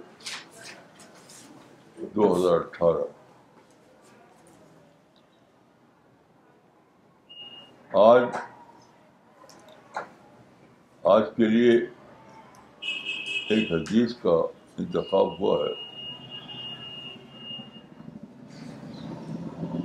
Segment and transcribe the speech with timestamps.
[2.16, 3.14] دو ہزار اٹھارہ
[8.04, 8.24] آج
[11.10, 11.72] آج کے لیے
[13.54, 14.34] ایک حدیث کا
[14.80, 15.74] انتخاب ہوا ہے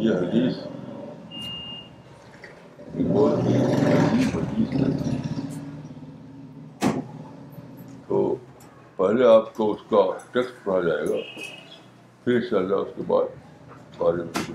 [0.07, 0.57] یہ حدیث
[8.09, 8.35] تو
[8.97, 11.23] پہلے آپ کو اس کا ٹیکسٹ پڑھا جائے گا
[12.25, 14.51] پھر ان شاء اللہ اس کے بعد سارے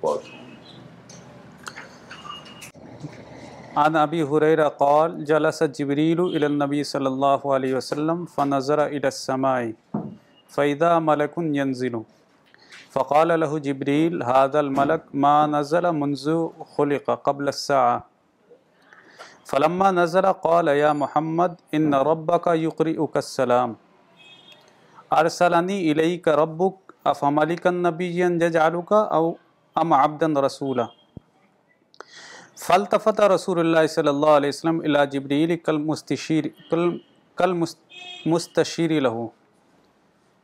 [0.00, 0.45] بات
[3.80, 9.98] عن انبی حرقول جلس جبریلََََََََََََََََََََبى صلي وسلم فنظر الى السماء
[10.54, 11.96] فاذا فيدہ ينزل
[12.94, 16.26] فقال له جبريل هذا الملك ما نزل منذ
[16.76, 17.50] خلق قبل
[19.52, 23.74] فلما نزل قال يا محمد انربہ ربك يقرئك السلام
[25.12, 29.24] الى كربك ربك ملكنبى النبي يجعلك او
[29.84, 30.94] ام عبدا رسولا
[32.64, 34.80] فلطفت رسول اللہ صلی اللہ علیہ وسلم
[35.12, 36.88] جبریل کل مستشیر کل
[37.38, 37.52] کل
[38.32, 39.26] مستشیر لہو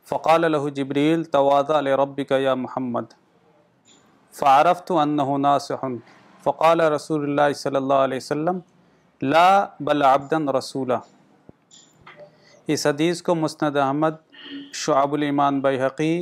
[0.09, 1.79] فقال لہو جبریل توادہ
[2.41, 3.13] یا محمد
[4.39, 5.85] فعرفت انه ناصح
[6.43, 8.59] فقال رسول اللہ صلی اللہ علیہ وسلم
[9.33, 9.47] لا
[9.89, 10.97] بل عبدا رسولا
[12.75, 14.21] اس حدیث کو مسند احمد
[14.85, 16.13] شعب الایمان بحقی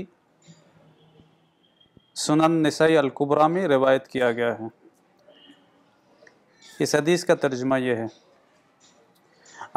[2.50, 4.68] نسائی القبرہ میں روایت کیا گیا ہے
[6.84, 8.06] اس حدیث کا ترجمہ یہ ہے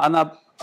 [0.05, 0.15] ان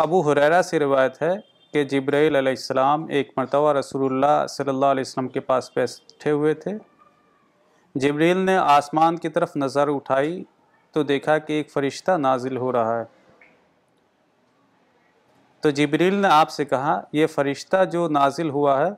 [0.06, 1.32] ابو حریرہ سے روایت ہے
[1.74, 6.32] کہ جبرائیل علیہ السلام ایک مرتبہ رسول اللہ صلی اللہ علیہ وسلم کے پاس بیٹھے
[6.32, 6.72] ہوئے تھے
[8.06, 10.44] جبریل نے آسمان کی طرف نظر اٹھائی
[10.94, 13.04] تو دیکھا کہ ایک فرشتہ نازل ہو رہا ہے
[15.64, 18.90] تو جبریل نے آپ سے کہا یہ فرشتہ جو نازل ہوا ہے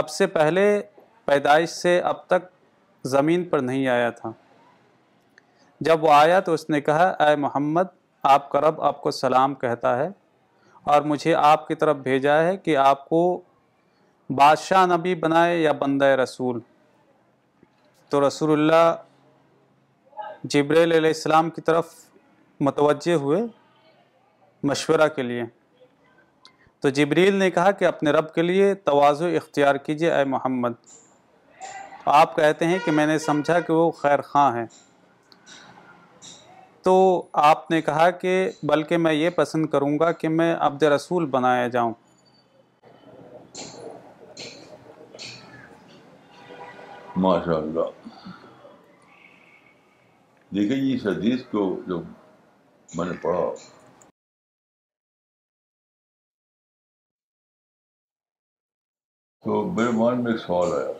[0.00, 0.64] اب سے پہلے
[1.26, 2.48] پیدائش سے اب تک
[3.16, 4.32] زمین پر نہیں آیا تھا
[5.86, 7.86] جب وہ آیا تو اس نے کہا اے محمد
[8.32, 10.08] آپ کا رب آپ کو سلام کہتا ہے
[10.92, 13.20] اور مجھے آپ کی طرف بھیجا ہے کہ آپ کو
[14.40, 16.58] بادشاہ نبی بنائے یا بندہ رسول
[18.10, 18.92] تو رسول اللہ
[20.54, 21.86] جبریل علیہ السلام کی طرف
[22.68, 23.40] متوجہ ہوئے
[24.70, 25.44] مشورہ کے لیے
[26.82, 30.72] تو جبریل نے کہا کہ اپنے رب کے لیے توازو اختیار کیجئے اے محمد
[32.20, 34.66] آپ کہتے ہیں کہ میں نے سمجھا کہ وہ خیر خواہ ہیں
[36.84, 36.92] تو
[37.46, 38.30] آپ نے کہا کہ
[38.68, 41.92] بلکہ میں یہ پسند کروں گا کہ میں عبد رسول بنایا جاؤں
[47.24, 47.98] ماشاء اللہ
[50.54, 52.00] دیکھے جی، اس حدیث کو جو
[52.96, 53.40] میں نے پڑھا
[59.44, 60.92] تو میرے مان میں ایک سوال آیا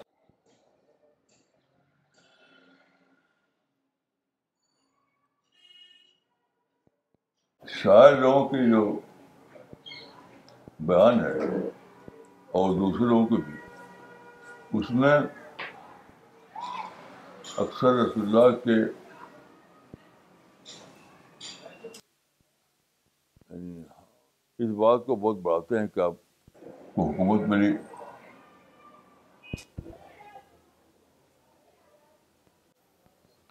[7.68, 8.82] شاعر لوگوں کی جو
[10.90, 11.58] بیان ہے
[12.58, 15.18] اور دوسرے لوگوں کے بھی اس میں
[17.64, 18.80] اکثر رسول اللہ کے
[24.64, 26.14] اس بات کو بہت بڑھاتے ہیں کہ آپ
[26.94, 27.72] کو حکومت ملی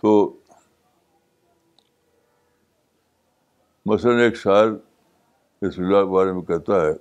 [0.02, 0.39] تو
[3.90, 4.72] مثلاً ایک شاعر
[5.66, 6.92] اس کے بارے میں کہتا ہے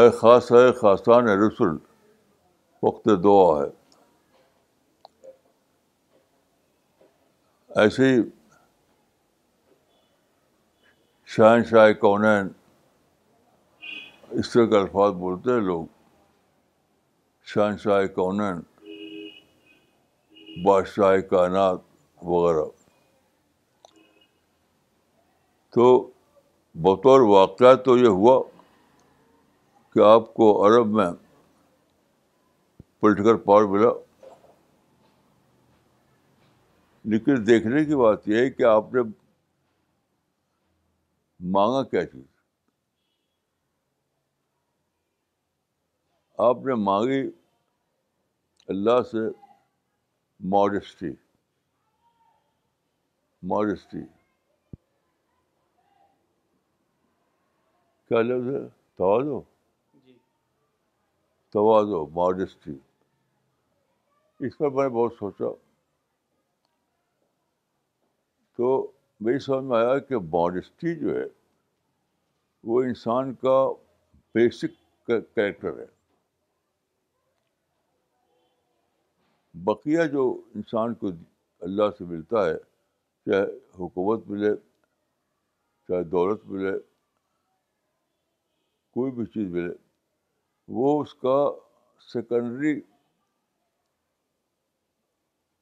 [0.00, 1.76] اے خاص ہے خاصان ہے رسول
[2.82, 3.70] وقت دعا ہے
[7.80, 8.20] ایسے ہی
[11.36, 12.48] شاہن شاہ کونین
[14.38, 15.84] اس طرح کے الفاظ بولتے ہیں لوگ
[17.54, 18.60] شاہن شاہ کونین
[20.66, 21.80] بادشاہ کائنات
[22.30, 22.64] وغیرہ
[25.78, 25.88] تو
[26.82, 28.32] بطور واقعہ تو یہ ہوا
[29.92, 31.06] کہ آپ کو عرب میں
[33.00, 33.90] پولیٹیکل پاور ملا
[37.12, 39.02] لیکن دیکھنے کی بات یہ ہے کہ آپ نے
[41.58, 42.24] مانگا کیا چیز
[46.48, 47.22] آپ نے مانگی
[48.76, 49.28] اللہ سے
[50.56, 51.12] ماڈسٹی
[53.54, 54.04] ماڈسٹی
[58.08, 58.60] کیا لفظ ہے
[58.98, 59.40] توازو
[61.52, 62.76] توازو ماڈسٹی
[64.46, 65.44] اس پر میں نے بہت سوچا
[68.56, 68.70] تو
[69.26, 71.24] میری سمجھ میں آیا کہ ماڈسٹی جو ہے
[72.70, 73.56] وہ انسان کا
[74.34, 75.86] بیسک کریکٹر ہے
[79.64, 81.10] بقیہ جو انسان کو
[81.68, 83.44] اللہ سے ملتا ہے چاہے
[83.78, 84.54] حکومت ملے
[85.88, 86.76] چاہے دولت ملے
[88.98, 89.72] کوئی بھی چیز ملے
[90.76, 91.34] وہ اس کا
[92.12, 92.74] سیکنڈری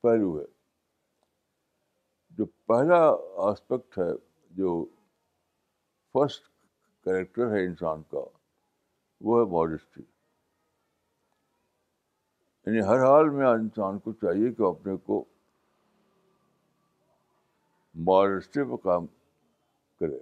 [0.02, 0.44] پہلو ہے
[2.38, 2.98] جو پہلا
[3.48, 4.08] آسپیکٹ ہے
[4.60, 4.70] جو
[6.14, 6.48] فسٹ
[7.04, 8.24] کریکٹر ہے انسان کا
[9.28, 10.02] وہ ہے ماڈسٹی
[12.66, 15.22] یعنی ہر حال میں انسان کو چاہیے کہ اپنے کو
[18.12, 19.06] ماڈسٹی پہ کام
[20.00, 20.18] کرے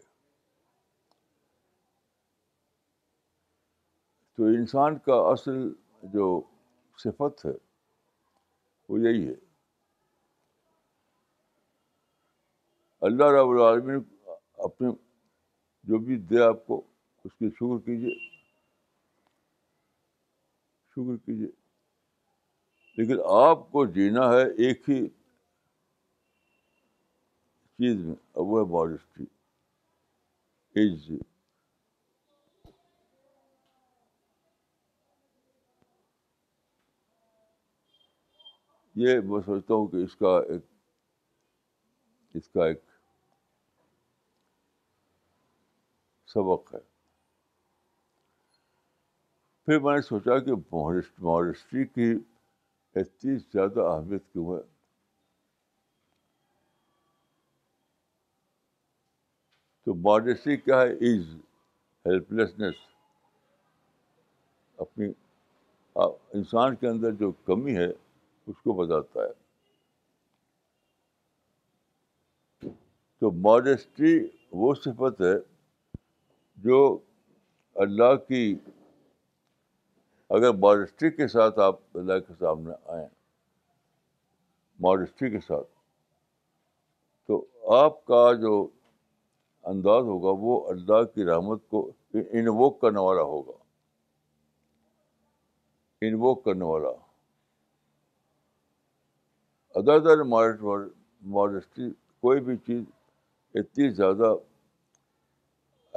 [4.37, 5.59] تو انسان کا اصل
[6.13, 6.25] جو
[7.03, 7.51] صفت ہے
[8.89, 9.35] وہ یہی ہے
[13.11, 13.99] اللہ رب العالمین
[14.65, 14.89] اپنے
[15.89, 16.81] جو بھی دے آپ کو
[17.25, 18.15] اس کی شکر کیجیے
[20.95, 21.49] شکر کیجیے
[22.97, 25.01] لیکن آپ کو جینا ہے ایک ہی
[27.79, 29.25] چیز میں اب وہ ہے بالسٹری
[30.81, 31.09] ایج
[39.03, 40.65] یہ میں سوچتا ہوں کہ اس کا ایک
[42.37, 42.81] اس کا ایک
[46.33, 46.79] سبق ہے
[49.67, 52.11] پھر میں نے سوچا کہ مہارشٹری کی
[53.01, 54.61] اتنی زیادہ اہمیت کیوں ہے
[59.85, 61.35] تو مہارشٹری کیا ہے از
[62.07, 62.87] ہیلپ لیسنیس
[64.87, 65.13] اپنی
[66.39, 67.91] انسان کے اندر جو کمی ہے
[68.47, 69.33] اس کو بتاتا ہے
[73.21, 74.17] تو ماڈیسٹی
[74.63, 75.35] وہ صفت ہے
[76.65, 76.79] جو
[77.85, 78.43] اللہ کی
[80.37, 83.07] اگر ماڈیسٹی کے ساتھ آپ اللہ کے سامنے آئیں
[84.87, 85.67] ماڈیسٹی کے ساتھ
[87.29, 87.45] تو
[87.79, 88.57] آپ کا جو
[89.73, 91.83] انداز ہوگا وہ اللہ کی رحمت کو
[92.33, 93.57] انووک کرنے والا ہوگا
[96.09, 96.91] انووک کرنے والا
[99.79, 101.89] ادر دار ماڈیسٹی
[102.23, 102.83] کوئی بھی چیز
[103.61, 104.35] اتنی زیادہ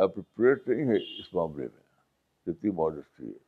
[0.05, 3.45] اپروپریٹ نہیں ہے اس معاملے میں جتنی ماڈسٹی ہے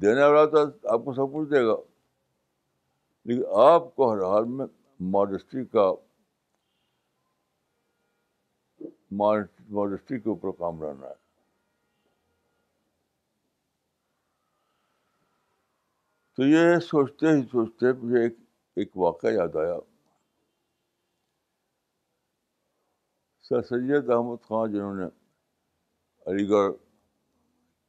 [0.00, 0.62] دینے والا تھا
[0.92, 1.76] آپ کو سب کچھ دے گا
[3.24, 3.42] لیکن
[3.72, 4.66] آپ کو ہر حال میں
[5.16, 5.90] ماڈسٹی کا
[9.20, 11.22] ماڈسٹی کے اوپر کام رہنا ہے
[16.36, 18.36] تو یہ سوچتے ہی سوچتے مجھے ایک
[18.78, 19.76] ایک واقعہ یاد آیا
[23.48, 25.04] سر سید احمد خان جنہوں نے
[26.30, 26.72] علی گڑھ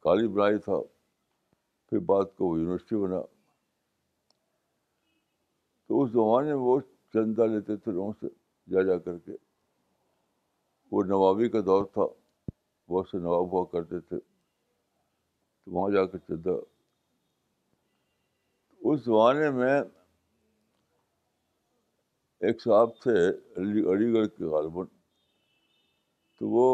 [0.02, 0.78] کالی بنائی تھا
[1.90, 3.20] پھر بعد کو وہ یونیورسٹی بنا
[5.86, 6.78] تو اس زمانے میں وہ
[7.14, 8.26] چندہ لیتے تھے لوگوں سے
[8.74, 9.36] جا جا کر کے
[10.92, 12.06] وہ نوابی کا دور تھا
[12.92, 14.18] بہت سے نواب ہوا کرتے تھے
[15.64, 16.56] تو وہاں جا کر چندہ
[18.92, 19.74] اس زمانے میں
[22.48, 23.14] ایک صاحب تھے
[23.62, 24.86] علی علی گڑھ کے غالباً
[26.38, 26.66] تو وہ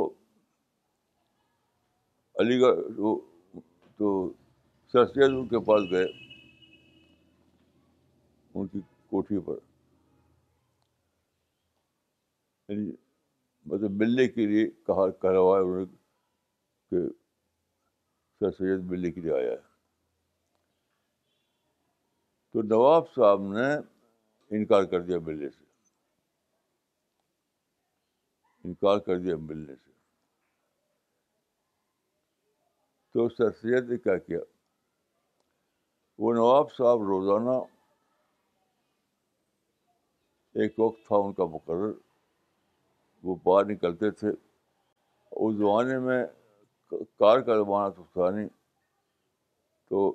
[2.45, 2.81] علی گڑھ
[3.99, 4.11] تو
[4.93, 6.05] سر سید ان کے پاس گئے
[8.55, 9.59] ان کی کوٹھی پر
[12.69, 12.91] یعنی
[13.73, 15.85] مطلب ملنے کے لیے کہا انہوں نے
[16.91, 17.09] کہ
[18.41, 19.71] سر سید ملنے کے لیے آیا ہے
[22.53, 23.71] تو نواب صاحب نے
[24.57, 25.63] انکار کر دیا ملنے سے
[28.69, 29.91] انکار کر دیا ملنے سے
[33.13, 34.39] تو سر سید نے کیا کیا
[36.25, 37.57] وہ نواب صاحب روزانہ
[40.61, 41.91] ایک وقت تھا ان کا مقرر
[43.27, 44.29] وہ باہر نکلتے تھے
[45.45, 46.25] اس زمانے میں
[47.19, 48.49] کار کا زمانہ تو تھا نہیں
[49.91, 50.11] تو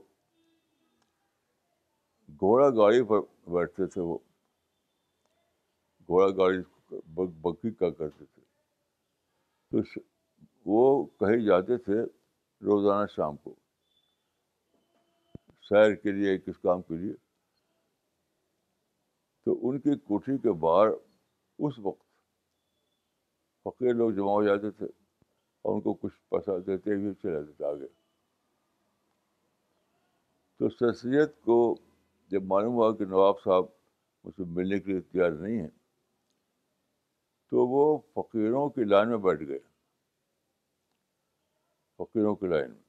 [2.42, 3.20] گھوڑا گاڑی پر
[3.52, 4.18] بیٹھتے تھے وہ
[6.08, 6.62] گھوڑا گاڑی
[7.44, 8.42] بکی کا کرتے تھے
[9.72, 10.00] تو
[10.72, 10.84] وہ
[11.20, 12.00] کہیں جاتے تھے
[12.66, 13.54] روزانہ شام کو
[15.70, 17.14] سیر کے لیے کس کام کے لیے
[19.46, 20.90] تو ان کی کوٹھی کے باہر
[21.68, 22.06] اس وقت
[23.66, 27.52] فقیر لوگ جمع ہو جاتے تھے اور ان کو کچھ پیسہ دیتے ہوئے چلے جاتے
[27.54, 27.88] تھے آگے
[30.60, 31.58] تو سر سید کو
[32.32, 33.66] جب معلوم ہوا کہ نواب صاحب
[34.28, 35.70] اسے ملنے کے لیے تیار نہیں ہیں
[37.50, 37.84] تو وہ
[38.16, 39.60] فقیروں کی لائن میں بیٹھ گئے
[41.98, 42.86] فقیروں کی لائن میں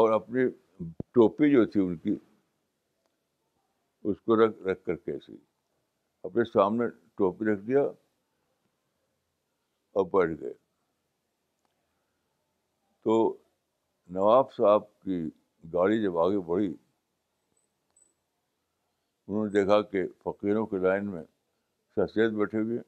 [0.00, 0.46] اور اپنی
[1.16, 2.16] ٹوپی جو تھی ان کی
[4.10, 5.36] اس کو رکھ رکھ کر کیسی
[6.24, 6.88] اپنے سامنے
[7.18, 7.80] ٹوپی رکھ دیا
[10.00, 10.52] اور بیٹھ گئے
[13.04, 13.14] تو
[14.14, 15.20] نواب صاحب کی
[15.72, 16.66] گاڑی جب آگے بڑھی
[19.28, 21.22] انہوں نے دیکھا کہ فقیروں کی لائن میں
[21.96, 22.78] شخصیت بیٹھے ہوئے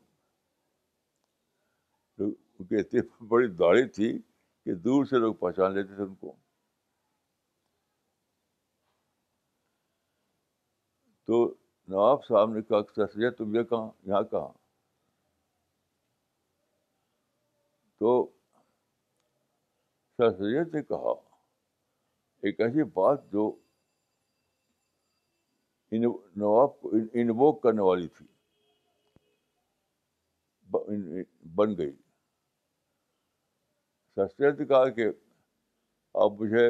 [2.26, 4.16] ان کی اتنی بڑی داڑھی تھی
[4.64, 6.32] کہ دور سے لوگ پہچان لیتے تھے ان کو
[11.26, 11.44] تو
[11.92, 14.48] نواب صاحب نے کہا کہ شخصیت تم یہ کہاں یہاں کہاں
[17.98, 18.10] تو
[20.26, 21.10] سید نے کہا
[22.48, 23.44] ایک ایسی بات جو
[26.00, 28.26] نواب کو انووک کرنے والی تھی
[31.56, 31.92] بن گئی
[34.16, 35.06] سست نے کہا کہ
[36.24, 36.66] آپ مجھے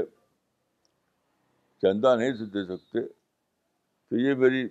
[1.83, 4.67] چندہ نہیں سے دے سکتے تو یہ میری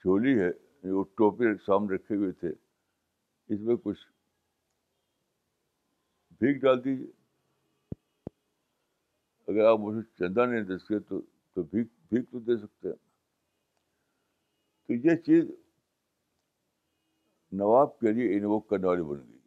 [0.00, 0.50] جھولی ہے
[0.94, 2.48] وہ ٹوپی سامنے رکھے ہوئے تھے
[3.54, 4.06] اس میں کچھ
[6.62, 7.06] ڈال دیجیے
[9.50, 11.20] اگر آپ مجھے چندہ نہیں دے سکے تو
[11.54, 12.96] تو تو دے سکتے ہیں
[14.86, 15.44] تو یہ چیز
[17.60, 18.38] نواب کے لیے
[18.70, 19.38] کرنے والی بن گئی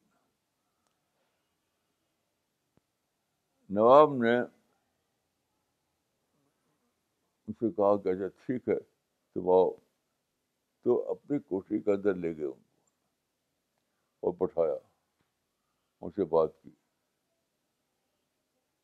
[3.75, 4.37] نواب نے
[7.47, 8.77] ان سے کہا کہ اچھا ٹھیک ہے
[9.33, 9.69] تو آؤ
[10.83, 12.59] تو اپنی کوٹھی کے اندر لے گئے ان کو
[14.29, 14.75] اور بٹھایا
[16.01, 16.69] ان سے بات کی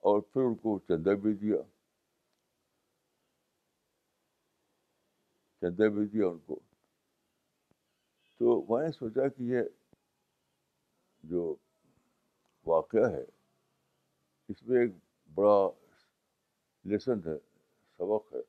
[0.09, 1.57] اور پھر ان کو چندہ بھی دیا
[5.63, 6.59] چندہ بھی دیا ان کو
[8.39, 9.61] تو میں نے سوچا کہ یہ
[11.33, 11.45] جو
[12.71, 13.21] واقعہ ہے
[14.49, 14.91] اس میں ایک
[15.39, 15.55] بڑا
[16.91, 17.37] لیسن ہے
[17.97, 18.41] سبق ہے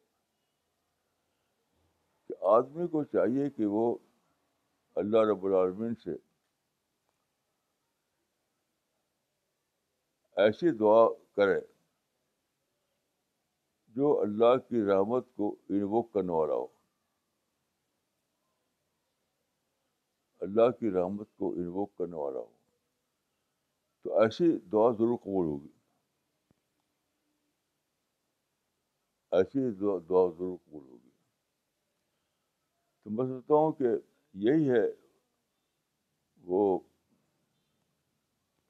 [2.29, 3.85] کہ آدمی کو چاہیے کہ وہ
[5.05, 6.17] اللہ رب العالمین سے
[10.43, 11.05] ایسی دعا
[11.37, 11.61] کرے
[13.97, 16.67] جو اللہ کی رحمت کو انوک کرنے والا ہو
[20.47, 22.53] اللہ کی رحمت کو انووک کرنے والا ہو
[24.05, 25.69] تو ایسی دعا ضرور قبول ہوگی
[29.37, 29.97] ایسی دعا
[30.39, 31.11] ضرور قبول ہوگی
[33.05, 33.95] تو میں سمجھتا ہوں کہ
[34.49, 34.85] یہی ہے
[36.53, 36.65] وہ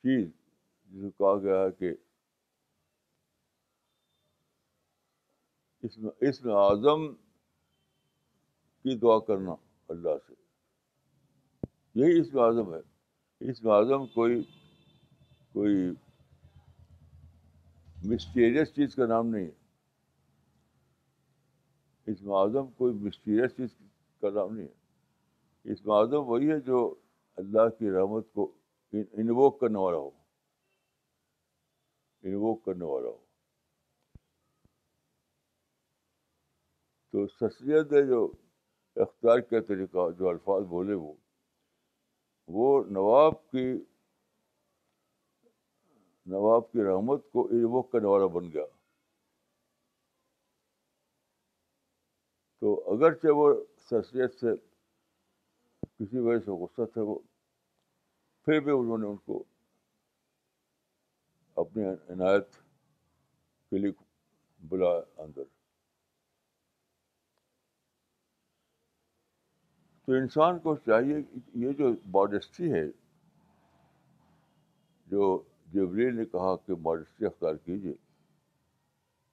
[0.04, 1.92] چیز جسے کہا گیا ہے کہ
[5.86, 6.54] اس میں اس میں
[8.82, 9.54] کی دعا کرنا
[9.94, 10.34] اللہ سے
[12.00, 12.48] یہی اس میں ہے
[13.50, 13.78] اس میں
[14.14, 14.34] کوئی
[15.58, 15.76] کوئی
[18.12, 19.56] مسٹیریس چیز کا نام نہیں ہے
[22.12, 23.70] اس میں کوئی مسٹیریس چیز
[24.20, 24.74] کا نام نہیں ہے
[25.72, 26.78] اس میں وہی ہے جو
[27.42, 28.42] اللہ کی رحمت کو
[29.20, 30.10] انووک کرنے والا ہو
[32.28, 33.22] انووک کرنے والا ہو
[37.14, 38.20] تو شخصیت ہے نے جو
[39.02, 41.12] اختیار کیا طریقہ جو الفاظ بولے وہ
[42.56, 42.66] وہ
[42.96, 43.64] نواب کی
[46.34, 48.64] نواب کی رحمت کو ایوک کا کرنے والا بن گیا
[52.60, 53.48] تو اگرچہ وہ
[53.90, 54.56] شخصیت سے
[55.98, 57.18] کسی وجہ سے غصہ تھا وہ
[58.44, 59.42] پھر بھی انہوں نے ان کو
[61.64, 62.54] اپنی عنایت
[63.70, 63.92] کے لیے
[64.68, 65.53] بلایا اندر
[70.06, 71.16] تو انسان کو چاہیے
[71.66, 72.84] یہ جو ماڈسٹی ہے
[75.10, 75.28] جو
[75.72, 77.92] جبریل نے کہا کہ ماڈیسٹی اختیار کیجیے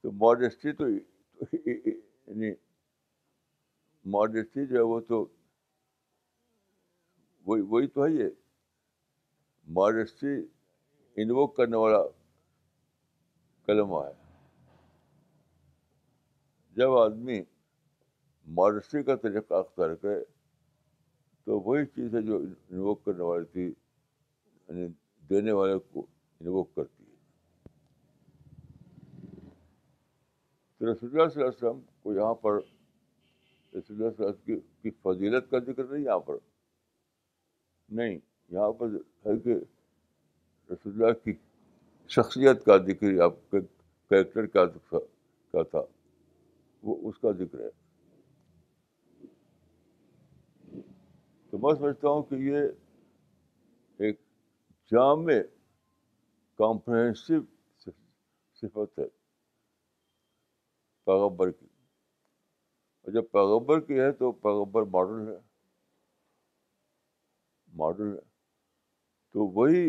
[0.01, 2.51] تو ماڈسٹی تو یعنی
[4.15, 5.25] ماڈسٹی جو ہے وہ تو
[7.45, 8.29] وہی وہی تو ہے یہ
[9.79, 10.35] ماڈسٹی
[11.21, 12.01] انووک کرنے والا
[13.65, 14.11] قلم ہے
[16.77, 17.41] جب آدمی
[18.59, 20.19] ماڈیسٹی کا طریقہ اختیار کرے
[21.45, 22.37] تو وہی چیز ہے جو
[22.69, 24.87] انووک کرنے والی تھی یعنی
[25.29, 26.05] دینے والے کو
[26.39, 27.19] انووک کرتی ہے
[30.77, 34.33] تو رسول اللہ اللہ صلی علیہ وسلم کو یہاں پر رسول اللہ اللہ صلی علیہ
[34.33, 36.37] وسلم کی فضیلت کا ذکر نہیں یہاں پر
[37.99, 38.17] نہیں
[38.53, 38.93] یہاں پر
[39.25, 39.57] ہے کہ
[40.73, 41.33] رسول اللہ کی
[42.15, 44.45] شخصیت کا ذکر یا کیریکٹر
[45.53, 45.81] کا تھا
[46.83, 47.67] وہ اس کا ذکر ہے
[51.51, 54.19] تو میں سمجھتا ہوں کہ یہ ایک
[54.91, 55.33] جامع
[56.57, 57.39] کمپرہنسو
[58.61, 59.07] صفت ہے
[61.09, 61.65] پیغبر کی
[63.01, 65.37] اور جب پیغبر کی ہے تو پیغبر ماڈل ہے
[67.83, 68.21] ماڈل ہے
[69.33, 69.87] تو وہی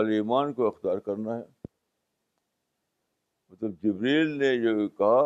[0.00, 1.42] علیمان کو اختیار کرنا ہے
[3.50, 5.22] مطلب جبریل نے جو کہا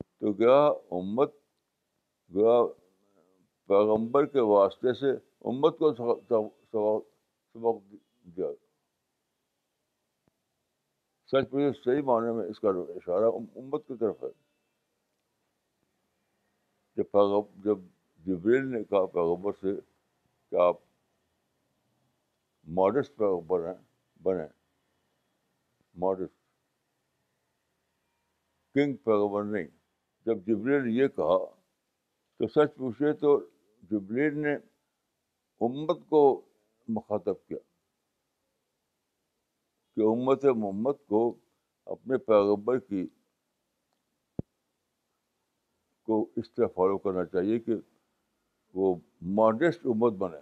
[0.00, 0.56] تو گیا
[1.00, 1.34] امت
[2.34, 2.58] گیا
[3.68, 5.10] پیغمبر کے واسطے سے
[5.50, 5.92] امت کو
[7.52, 7.82] سبق
[8.36, 8.46] دیا
[11.32, 14.28] سچ مجھے صحیح معنی میں اس کا اشارہ امت کی طرف ہے
[16.96, 17.78] جب پیغ جب
[18.26, 19.74] جبریل نے کہا پیغمبر سے
[20.50, 20.76] کہ آپ
[22.80, 23.74] ماڈسٹ پیغمبر ہیں
[24.24, 24.46] بنے
[26.04, 26.30] ماڈس
[28.74, 29.66] کنگ پیغمبر نہیں
[30.26, 31.38] جب جبریل یہ کہا
[32.38, 33.38] تو سچ پوچھے تو
[33.90, 34.54] جبلیل نے
[35.66, 36.20] امت کو
[36.98, 37.58] مخاطب کیا
[39.96, 41.20] کہ امت محمد کو
[41.94, 43.06] اپنے پیغبر کی
[46.06, 47.74] کو اس طرح فالو کرنا چاہیے کہ
[48.78, 48.94] وہ
[49.40, 50.40] ماڈیسٹ امت بنے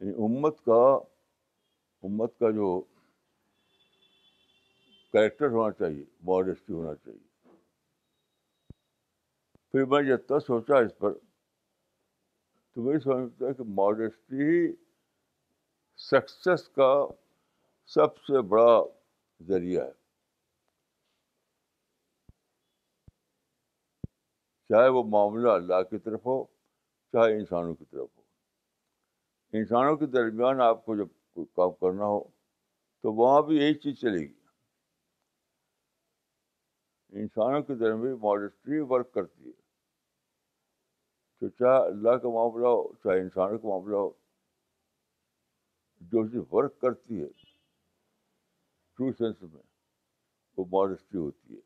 [0.00, 0.82] یعنی امت کا
[2.08, 2.70] امت کا جو
[5.12, 7.30] کریکٹر ہونا چاہیے ماڈیسٹی ہونا چاہیے
[9.72, 11.12] پھر میں جب تک سوچا اس پر
[12.74, 13.52] تو میں ہے
[14.08, 14.66] کہ ہی
[16.06, 16.92] سکسیس کا
[17.94, 18.78] سب سے بڑا
[19.48, 19.90] ذریعہ ہے
[24.74, 26.42] چاہے وہ معاملہ اللہ کی طرف ہو
[27.12, 28.22] چاہے انسانوں کی طرف ہو
[29.58, 32.22] انسانوں کے درمیان آپ کو جب کوئی کام کرنا ہو
[33.02, 34.40] تو وہاں بھی یہی چیز چلے گی
[37.22, 39.60] انسانوں کے درمیان ماڈسٹری ورک کرتی ہے
[41.42, 44.10] تو چاہے اللہ کا معاملہ ہو چاہے انسان کا معاملہ ہو
[46.12, 47.26] جو ورک کرتی ہے
[48.96, 49.62] ٹرو سینس میں
[50.56, 51.60] وہ ماڈسٹی ہوتی ہے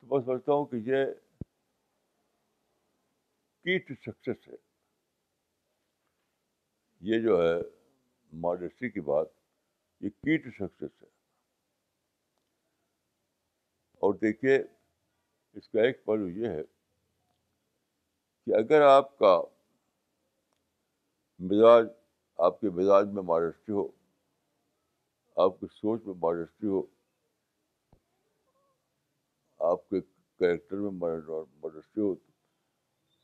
[0.00, 1.04] تو میں سمجھتا ہوں کہ یہ
[3.64, 4.56] کی ٹو سکسیس ہے
[7.12, 7.54] یہ جو ہے
[8.46, 9.26] ماڈسٹی کی بات
[10.04, 11.08] یہ کی ٹو سکسیس ہے
[14.06, 14.62] اور دیکھیے
[15.58, 16.62] اس کا ایک پہلو یہ ہے
[18.44, 19.40] کہ اگر آپ کا
[21.50, 21.86] مزاج
[22.46, 23.86] آپ کے مزاج میں مارسٹری ہو
[25.44, 26.82] آپ کی سوچ میں مہارسٹی ہو
[29.70, 30.00] آپ کے
[30.38, 32.14] کریکٹر میں مدرسی ہو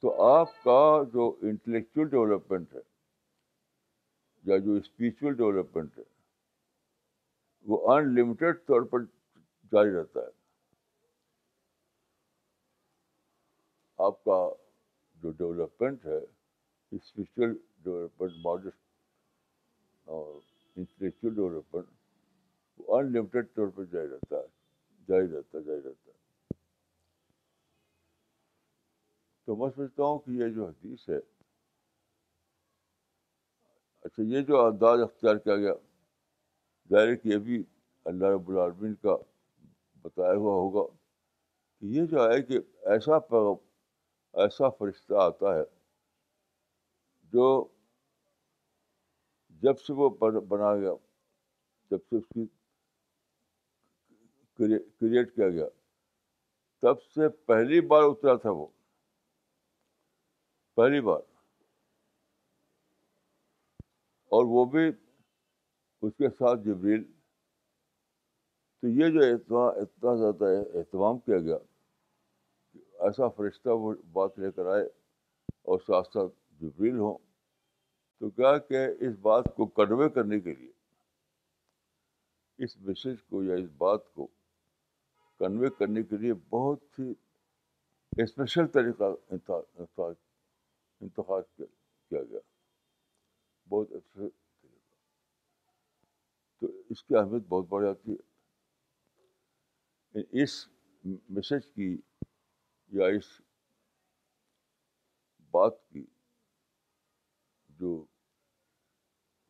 [0.03, 0.81] تو آپ کا
[1.13, 2.81] جو انٹلیکچوئل ڈیولپمنٹ ہے
[4.51, 6.03] یا جو اسپریچل ڈیولپمنٹ ہے
[7.69, 9.05] وہ انلمیٹیڈ طور پر
[9.73, 10.37] جاری رہتا ہے
[14.07, 14.35] آپ کا
[15.23, 16.19] جو ڈیولپمنٹ ہے
[16.97, 20.35] اسپریچل ڈیولپمنٹ ماڈسٹ اور
[20.77, 21.87] انٹلیکچوئل ڈیولپمنٹ
[22.89, 24.47] وہ لمیٹیڈ طور پہ جائے رہتا ہے
[25.73, 25.93] ہے
[29.45, 31.17] تو میں سمجھتا ہوں کہ یہ جو حدیث ہے
[34.05, 35.73] اچھا یہ جو انداز اختیار کیا گیا
[36.91, 37.63] ظاہر کہ یہ بھی
[38.13, 39.17] اللہ رب العالمین کا
[40.03, 40.93] بتایا ہوا ہوگا
[41.81, 42.59] کہ یہ جو ہے کہ
[42.93, 43.55] ایسا پیغام
[44.43, 45.63] ایسا فرشتہ آتا ہے
[47.33, 47.47] جو
[49.63, 50.93] جب سے وہ بنا گیا
[51.91, 52.45] جب سے اس کی
[55.01, 55.67] کریٹ کیا گیا
[56.83, 58.67] تب سے پہلی بار اترا تھا وہ
[60.77, 61.21] پہلی بار
[64.37, 64.89] اور وہ بھی
[66.03, 67.03] اس کے ساتھ جبریل
[68.81, 71.57] تو یہ جو اتنا اتنا زیادہ اہتمام کیا گیا
[73.07, 74.85] ایسا فرشتہ وہ بات لے کر آئے
[75.71, 77.17] اور ساتھ ساتھ جبریل ہوں
[78.21, 80.73] تو کیا کہ اس بات کو کنوے کرنے کے لیے
[82.65, 84.25] اس میسج کو یا اس بات کو
[85.39, 87.09] کنوے کرنے کے لیے بہت ہی
[88.23, 89.07] اسپیشل طریقہ
[91.01, 92.41] انتخاب کیا گیا
[93.71, 94.71] بہت اسپیشل طریقہ
[96.61, 98.19] تو اس کی اہمیت بہت بڑھ جاتی ہے
[100.43, 100.53] اس
[101.35, 101.89] میسج کی
[102.97, 103.25] یا اس
[105.53, 106.05] بات کی
[107.81, 108.05] جو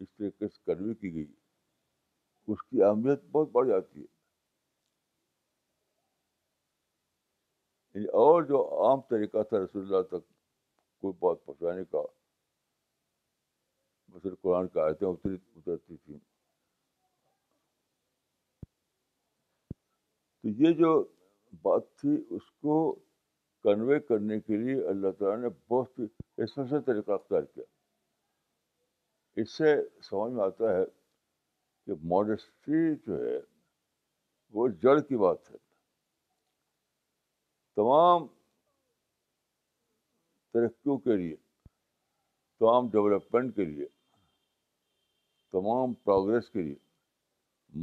[0.00, 1.26] اس طریقے سے کنوے کی گئی
[2.52, 4.06] اس کی اہمیت بہت بڑھ جاتی ہے
[7.94, 10.28] یعنی اور جو عام طریقہ تھا رسول اللہ تک
[11.00, 12.02] کوئی بات پہنچانے کا
[14.14, 16.18] مثلا قرآن کا آئے تھے اترتی تھیں
[20.42, 20.96] تو یہ جو
[21.62, 22.74] بات تھی اس کو
[23.68, 27.64] کنوے کرنے کے لیے اللہ تعالیٰ نے بہت ہی طریقہ اختیار کیا
[29.42, 30.84] اس سے سمجھ میں آتا ہے
[31.86, 33.36] کہ ماڈسٹی جو ہے
[34.58, 35.56] وہ جڑ کی بات ہے
[37.80, 38.26] تمام
[40.56, 41.36] ترقیوں کے لیے
[42.60, 43.86] تمام ڈیولپمنٹ کے لیے
[45.58, 46.74] تمام پروگرس کے لیے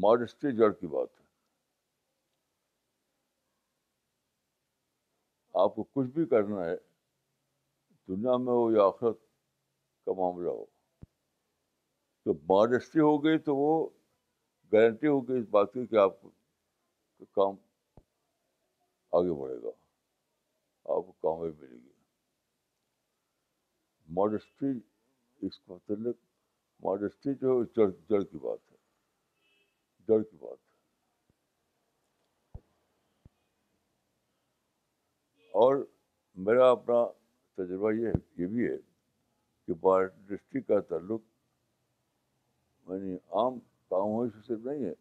[0.08, 1.25] ماڈسٹی جڑ کی بات ہے
[5.64, 6.76] آپ کو کچھ بھی کرنا ہے
[8.08, 9.20] دنیا میں ہو یا آخرت
[10.06, 10.64] کا معاملہ ہو
[12.26, 13.70] تو ماڈسٹی ہو گئی تو وہ
[14.74, 16.20] گارنٹی ہو گئی اس بات کی کہ آپ
[17.40, 17.56] کام
[19.20, 21.94] آگے بڑھے گا آپ کو کامیابی ملے گی
[24.20, 24.78] ماڈسٹی
[25.46, 26.18] اس کے متعلق
[26.86, 28.76] ماڈسٹی جو ہے جڑ کی بات ہے
[30.08, 30.65] جڑ کی بات
[35.64, 35.76] اور
[36.46, 36.96] میرا اپنا
[37.58, 38.76] تجربہ یہ یہ بھی ہے
[39.68, 41.22] کہ بارڈسٹک کا تعلق
[42.92, 43.54] یعنی عام
[43.90, 44.96] کاموں سے صرف نہیں ہے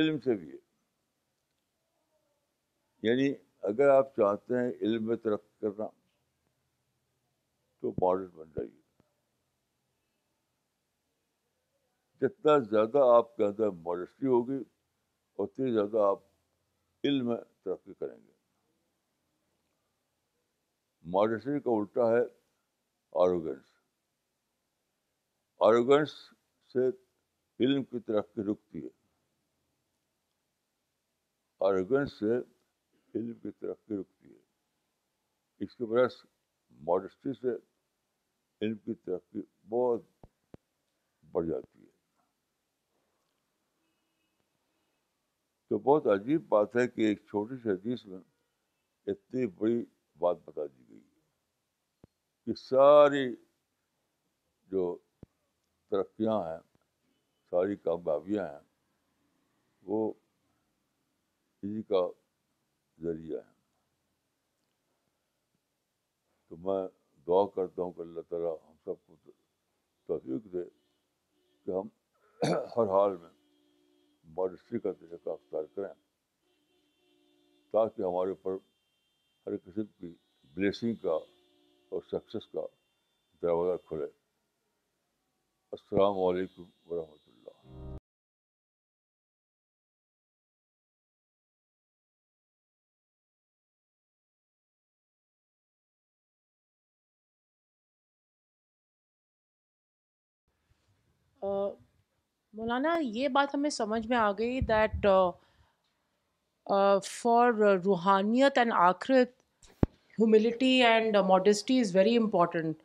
[0.00, 0.62] علم سے بھی ہے
[3.08, 3.28] یعنی
[3.72, 5.86] اگر آپ چاہتے ہیں علم میں ترقی کرنا
[7.80, 8.76] تو ماڈل بن جائیے
[12.26, 14.60] جتنا زیادہ آپ کے اندر ماڈسٹی ہوگی
[15.42, 16.20] اتنی زیادہ آپ
[17.04, 18.36] علم میں ترقی کریں گے
[21.12, 22.20] ماڈسٹی کا الٹا ہے
[23.24, 23.68] آروگنس
[25.66, 26.10] آروگنس
[26.72, 26.84] سے
[27.64, 28.88] علم کی ترقی رکتی ہے
[31.68, 36.24] آروگنس سے علم کی ترقی رکتی ہے اس کے برعکس
[36.90, 37.54] ماڈسٹی سے
[38.66, 40.04] علم کی ترقی بہت
[41.32, 41.94] بڑھ جاتی ہے
[45.68, 48.20] تو بہت عجیب بات ہے کہ ایک چھوٹی سی حدیث میں
[49.12, 49.82] اتنی بڑی
[50.20, 50.87] بات بتا دی
[52.48, 53.26] کی ساری
[54.72, 54.84] جو
[55.90, 56.58] ترقیاں ہیں
[57.50, 58.60] ساری کامیابیاں ہیں
[59.88, 59.98] وہ
[61.62, 62.00] اسی کا
[63.02, 63.54] ذریعہ ہے
[66.48, 66.80] تو میں
[67.26, 69.16] دعا کرتا ہوں کہ اللہ تعالیٰ ہم سب کو
[70.08, 70.64] توفیق دے
[71.64, 71.88] کہ ہم
[72.76, 73.30] ہر حال میں
[74.36, 75.94] ماڈسٹری کا طریقہ اختیار کریں
[77.72, 78.56] تاکہ ہمارے اوپر
[79.46, 80.14] ہر قسم کی
[80.54, 81.18] بلیسنگ کا
[81.90, 82.60] اور سکسیس کا
[83.42, 84.06] دروازہ کھلے
[85.76, 87.56] السلام علیکم ورحمۃ اللہ
[102.58, 105.06] مولانا یہ بات ہمیں سمجھ میں آ گئی دیٹ
[107.10, 107.52] فار
[107.84, 109.37] روحانیت اینڈ آخرت
[110.20, 112.76] humility and modesty is very important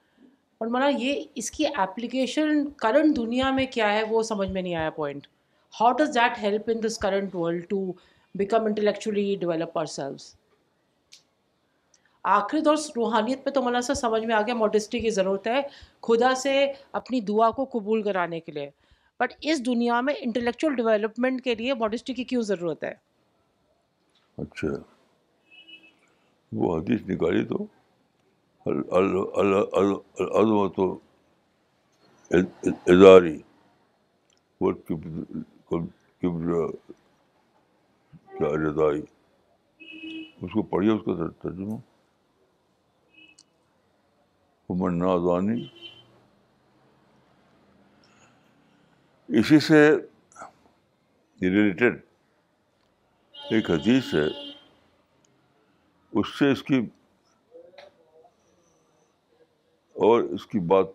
[0.59, 4.75] اور مانا یہ اس کی اپلیکیشن کرنٹ دنیا میں کیا ہے وہ سمجھ میں نہیں
[4.75, 5.25] آیا point
[5.79, 7.79] how does that help in this current world to
[8.39, 10.33] become intellectually developed selves
[12.37, 15.59] آخری دور روحانیت پہ تو مانا سا سمجھ میں آ گیا ماڈیسٹی کی ضرورت ہے
[16.07, 16.53] خدا سے
[17.01, 18.69] اپنی دعا کو قبول کرانے کے لیے
[19.19, 22.93] بٹ اس دنیا میں انٹلیکچوئل ڈیولپمنٹ کے لیے ماڈیسٹی کی کیوں ضرورت ہے
[24.41, 24.67] اچھا
[26.55, 27.65] وہ حدیث نکالی تو
[32.93, 33.37] اداری
[40.41, 41.75] اس کو پڑھیے اس کا ترجمہ
[44.69, 45.57] عمر نازانی
[49.39, 49.79] اسی سے
[51.41, 51.93] ریلیٹڈ
[53.53, 54.27] ایک حدیث ہے
[56.19, 56.79] اس سے اس کی
[60.07, 60.87] اور اس کی بات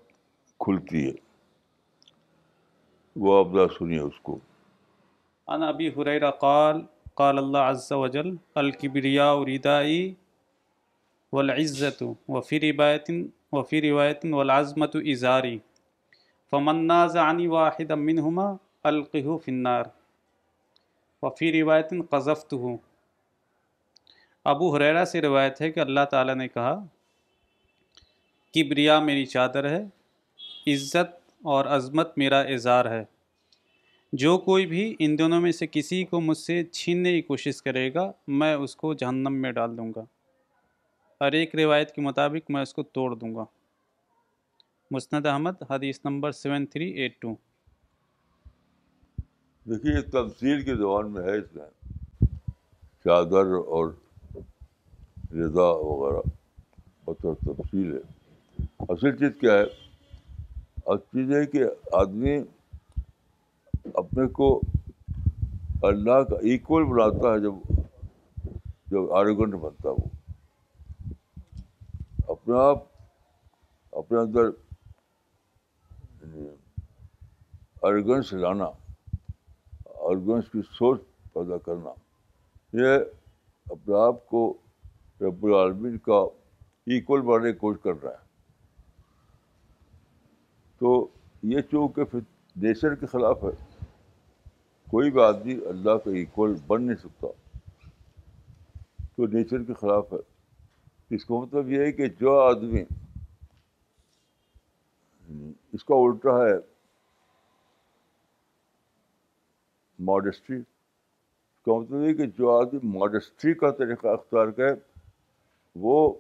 [0.65, 1.13] کھلتی ہے
[3.27, 4.39] وہ ذرا سنیے اس کو
[5.55, 6.81] انا ابی حریر قال
[7.23, 8.31] قال اللہ عز وجل
[8.65, 9.99] القریاء ردائی
[11.33, 12.03] والعزت
[12.37, 13.11] وفی روایت
[13.53, 15.59] وفی روایت والعظمت ازاری
[16.51, 18.51] فمن نازعنی واحدا منہما
[18.91, 19.85] القہو فی النار
[21.23, 22.55] وفی روایت قذفت
[24.53, 26.79] ابو حریرا سے روایت ہے کہ اللہ تعالیٰ نے کہا
[28.55, 29.83] کہ بریا میری چادر ہے
[30.75, 31.15] عزت
[31.55, 33.05] اور عظمت میرا اظہار ہے
[34.23, 37.93] جو کوئی بھی ان دونوں میں سے کسی کو مجھ سے چھیننے کی کوشش کرے
[37.95, 38.11] گا
[38.43, 40.05] میں اس کو جہنم میں ڈال دوں گا
[41.25, 43.45] اور ایک روایت کے مطابق میں اس کو توڑ دوں گا
[44.91, 47.35] مسند احمد حدیث number seven three eight two
[49.71, 51.67] دیکھیے زبان میں ہے اس میں
[53.05, 53.93] چادر اور
[55.37, 56.21] رضا وغیرہ
[57.05, 57.99] بہت تفصیل ہے
[58.93, 59.63] اصل چیز کیا ہے
[60.93, 61.65] اصل چیز ہے کہ
[62.01, 62.37] آدمی
[64.03, 64.49] اپنے کو
[65.89, 67.75] اللہ کا ایکول بناتا ہے جب
[68.91, 70.07] جب آروگنٹ بنتا وہ
[72.35, 72.83] اپنے آپ
[73.99, 74.51] اپنے اندر
[77.89, 78.65] ارگنس لانا
[80.09, 81.01] ارگنس کی سوچ
[81.35, 81.93] پیدا کرنا
[82.83, 82.95] یہ
[83.71, 84.47] اپنے آپ کو
[85.21, 86.21] رب العالمین کا
[86.95, 88.27] ایکول بنانے کی کوشش کر رہا ہے
[90.79, 90.93] تو
[91.53, 93.51] یہ چونکہ پھر کے خلاف ہے
[94.91, 97.27] کوئی بھی آدمی اللہ کا ایکول بن نہیں سکتا
[99.17, 100.19] تو نیچر کے خلاف ہے
[101.15, 102.83] اس کا مطلب یہ ہے کہ جو آدمی
[105.79, 106.55] اس کا الٹا ہے
[110.11, 114.75] ماڈسٹری اس کا مطلب یہ کہ جو آدمی ماڈسٹری کا طریقہ اختیار کرے
[115.85, 116.13] وہ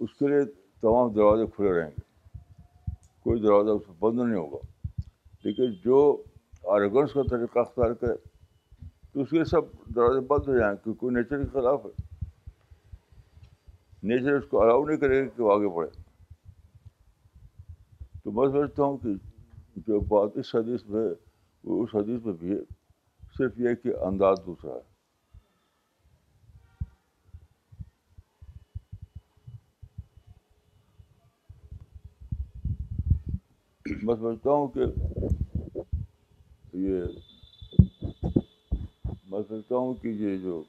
[0.00, 0.40] اس کے لیے
[0.80, 2.08] تمام دروازے کھلے رہیں گے
[3.22, 4.58] کوئی دروازہ اس کو بند نہیں ہوگا
[5.44, 5.98] لیکن جو
[6.72, 8.14] آرگنس کا طریقہ اختیار کرے
[9.12, 11.90] تو اس کے سب دروازے بند ہو جائیں کیونکہ کیونکہ نیچر کے خلاف ہے
[14.08, 15.90] نیچر اس کو الاؤ نہیں کرے گا کہ وہ آگے بڑھے
[18.24, 19.14] تو میں سمجھتا ہوں کہ
[19.86, 21.08] جو بات اس حدیث میں
[21.64, 22.58] وہ اس حدیث میں بھی ہے
[23.38, 24.88] صرف یہ کہ انداز دوسرا ہے
[34.08, 34.80] میں سمجھتا ہوں کہ
[36.82, 37.00] یہ
[39.30, 40.62] میں سمجھتا ہوں کہ یہ جو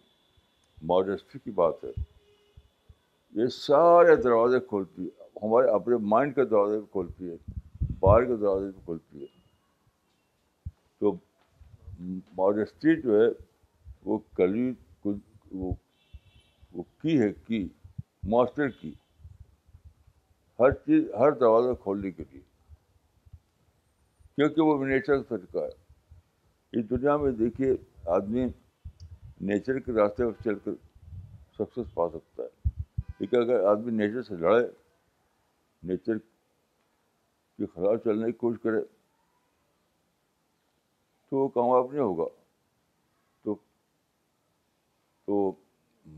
[0.91, 1.91] ماڈسٹی کی بات ہے
[3.41, 7.35] یہ سارے دروازے کھولتی ہے ہمارے اپنے مائنڈ کے دروازے بھی کھولتی ہے
[7.99, 9.27] باہر کے دروازے بھی کھولتی ہے
[10.99, 11.15] تو
[12.37, 13.27] ماڈسٹی جو ہے
[14.05, 14.71] وہ کلی
[15.03, 17.67] کچھ وہ کی ہے کی
[18.35, 18.91] ماسٹر کی
[20.59, 22.49] ہر چیز ہر دروازہ کھولنے کے لیے
[24.35, 27.71] کیونکہ وہ نیچر کا طریقہ ہے اس دنیا میں دیکھیے
[28.17, 28.43] آدمی
[29.49, 30.71] نیچر کے راستے پر چل کر
[31.57, 32.49] سکسیز پا سکتا ہے
[33.17, 34.65] کیونکہ اگر آدمی نیچر سے لڑے
[35.89, 38.81] نیچر کے خلاف چلنے کی کوشش کرے
[41.29, 42.25] تو وہ کامیاب نہیں ہوگا
[43.43, 43.55] تو
[45.25, 45.51] تو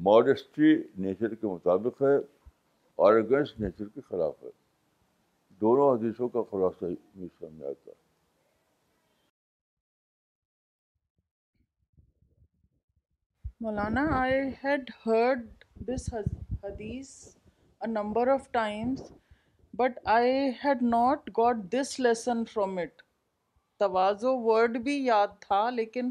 [0.10, 2.15] ماڈسٹری نیچر کے مطابق ہے
[3.02, 4.49] اور اگینسٹ نیچر کے خلاف ہے
[5.62, 8.02] دونوں حدیثوں کا خلاصہ ہی سامنے آتا ہے
[13.63, 15.43] Maulana I had heard
[15.88, 17.10] this حدیث
[17.82, 19.02] a number of times
[19.80, 23.02] but I had not got this lesson from it
[23.80, 26.10] تواز word بھی یاد تھا لیکن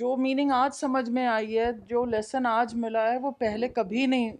[0.00, 4.06] جو میننگ آج سمجھ میں آئی ہے جو لیسن آج ملا ہے وہ پہلے کبھی
[4.14, 4.34] نہیں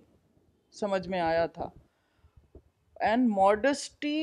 [0.80, 1.68] سمجھ میں آیا تھا
[3.08, 4.16] اینڈ ماڈسٹی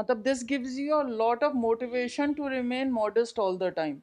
[0.00, 3.98] مطلب this gives you lot of motivation to remain modest all the time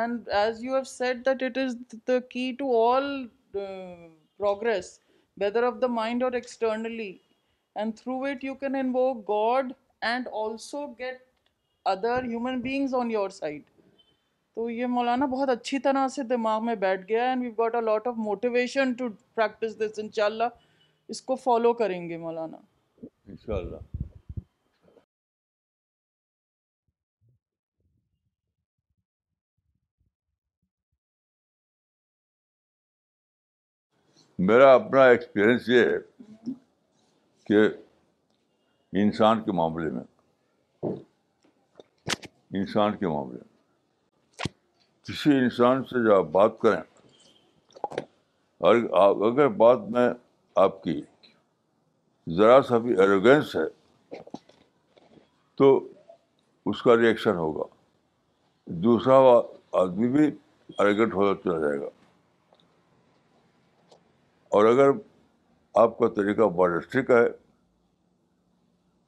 [0.00, 1.76] and as you have said that it is
[2.08, 3.04] the key to all
[3.52, 4.98] progress
[5.40, 7.12] whether of the mind اور externally
[7.74, 9.72] and through it you can know God
[10.10, 11.22] and also get
[11.94, 13.62] other human beings on your side
[14.54, 18.06] تو یہ مولانا بہت اچھی طرح سے دماغ میں بیٹھ گیا and got a lot
[18.08, 20.58] of motivation to practice this ان شاء اللہ
[21.14, 22.56] اس کو فالو کریں گے مولانا
[23.04, 23.80] ان شاء اللہ
[34.38, 36.50] میرا اپنا ایکسپیرئنس یہ ہے
[37.46, 37.58] کہ
[39.02, 40.90] انسان کے معاملے میں
[42.60, 43.62] انسان کے معاملے میں
[45.08, 46.80] کسی انسان سے جو آپ بات کریں
[48.68, 48.76] اور
[49.32, 50.08] اگر بات میں
[50.64, 51.00] آپ کی
[52.36, 53.66] ذرا سا بھی ایروگینس ہے
[55.58, 55.68] تو
[56.70, 57.64] اس کا ریئیکشن ہوگا
[58.86, 59.18] دوسرا
[59.80, 60.26] آدمی بھی
[60.78, 61.88] ہوتا چلا جائے گا
[64.54, 64.90] اور اگر
[65.82, 67.22] آپ کا طریقہ بہت ہے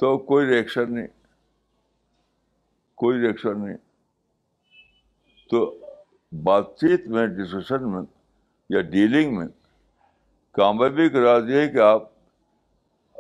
[0.03, 1.07] تو کوئی ریئیکشن نہیں
[3.03, 3.77] کوئی ریئیکشن نہیں
[5.51, 5.61] تو
[6.49, 8.01] بات چیت میں ڈسکشن میں
[8.77, 9.47] یا ڈیلنگ میں
[10.61, 12.09] کامیابی کا راز یہ ہے کہ آپ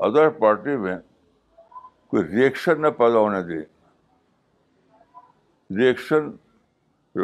[0.06, 0.96] ادر پارٹی میں
[2.10, 3.60] کوئی ریئیکشن نہ پیدا ہونے دیں
[5.78, 6.26] ریئیکشن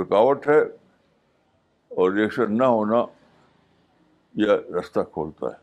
[0.00, 0.60] رکاوٹ ہے
[1.96, 3.02] اور ریئیکشن نہ ہونا
[4.38, 5.60] رستہ کھولتا ہے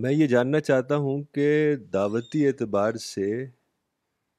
[0.00, 3.30] میں یہ جاننا چاہتا ہوں کہ دعوتی اعتبار سے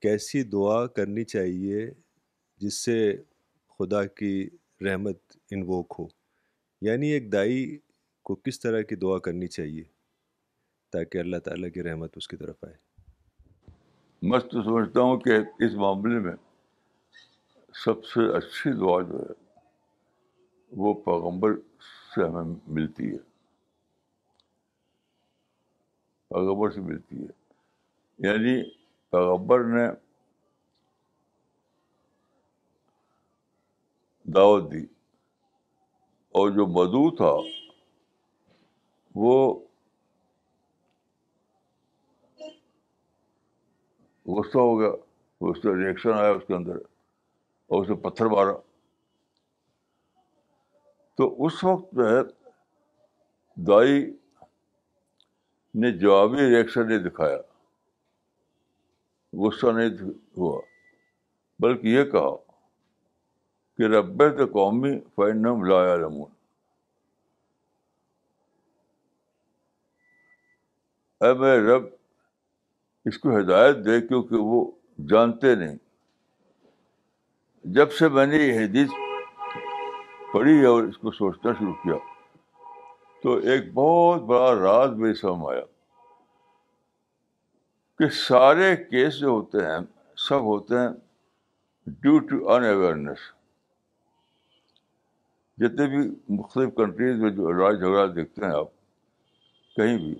[0.01, 1.89] کیسی دعا کرنی چاہیے
[2.61, 2.97] جس سے
[3.79, 4.31] خدا کی
[4.85, 6.05] رحمت انووک ہو
[6.87, 7.65] یعنی ایک دائی
[8.27, 9.83] کو کس طرح کی دعا کرنی چاہیے
[10.93, 12.75] تاکہ اللہ تعالیٰ کی رحمت اس کی طرف آئے
[14.29, 16.33] میں تو سمجھتا ہوں کہ اس معاملے میں
[17.83, 19.33] سب سے اچھی دعا جو ہے
[20.83, 21.55] وہ پیغمبر
[22.13, 23.17] سے ہمیں ملتی ہے
[26.33, 28.61] پیغمبر سے ملتی ہے یعنی
[29.11, 29.85] پیغمبر نے
[34.35, 34.85] دعوت دی
[36.39, 37.33] اور جو مدو تھا
[39.23, 39.33] وہ
[44.35, 44.89] غصہ ہو گیا
[45.49, 46.77] اس کا ریئیکشن آیا اس کے اندر
[47.71, 48.51] اور اس میں پتھر مارا
[51.17, 52.19] تو اس وقت جو ہے
[53.67, 53.99] دائی
[55.81, 57.37] نے جوابی ریئیکشن نہیں دکھایا
[59.43, 60.59] غصہ نہیں ہوا
[61.63, 62.35] بلکہ یہ کہا
[63.77, 64.21] کہ رب
[64.53, 66.31] قومی فائن لایا لمون
[71.25, 71.83] اے میرے رب
[73.09, 74.65] اس کو ہدایت دے کیونکہ وہ
[75.09, 75.75] جانتے نہیں
[77.73, 78.89] جب سے میں نے یہ حدیث
[80.33, 81.93] پڑھی اور اس کو سوچنا شروع کیا
[83.23, 85.63] تو ایک بہت بڑا راز میرے سامنے آیا
[87.97, 89.79] کہ سارے کیس جو ہوتے ہیں
[90.27, 90.87] سب ہوتے ہیں
[92.03, 93.25] ڈیو ٹو ان اویئرنیس
[95.63, 96.03] جتنے بھی
[96.37, 98.67] مختلف کنٹریز میں جو لڑائی جھگڑا دیکھتے ہیں آپ
[99.75, 100.15] کہیں بھی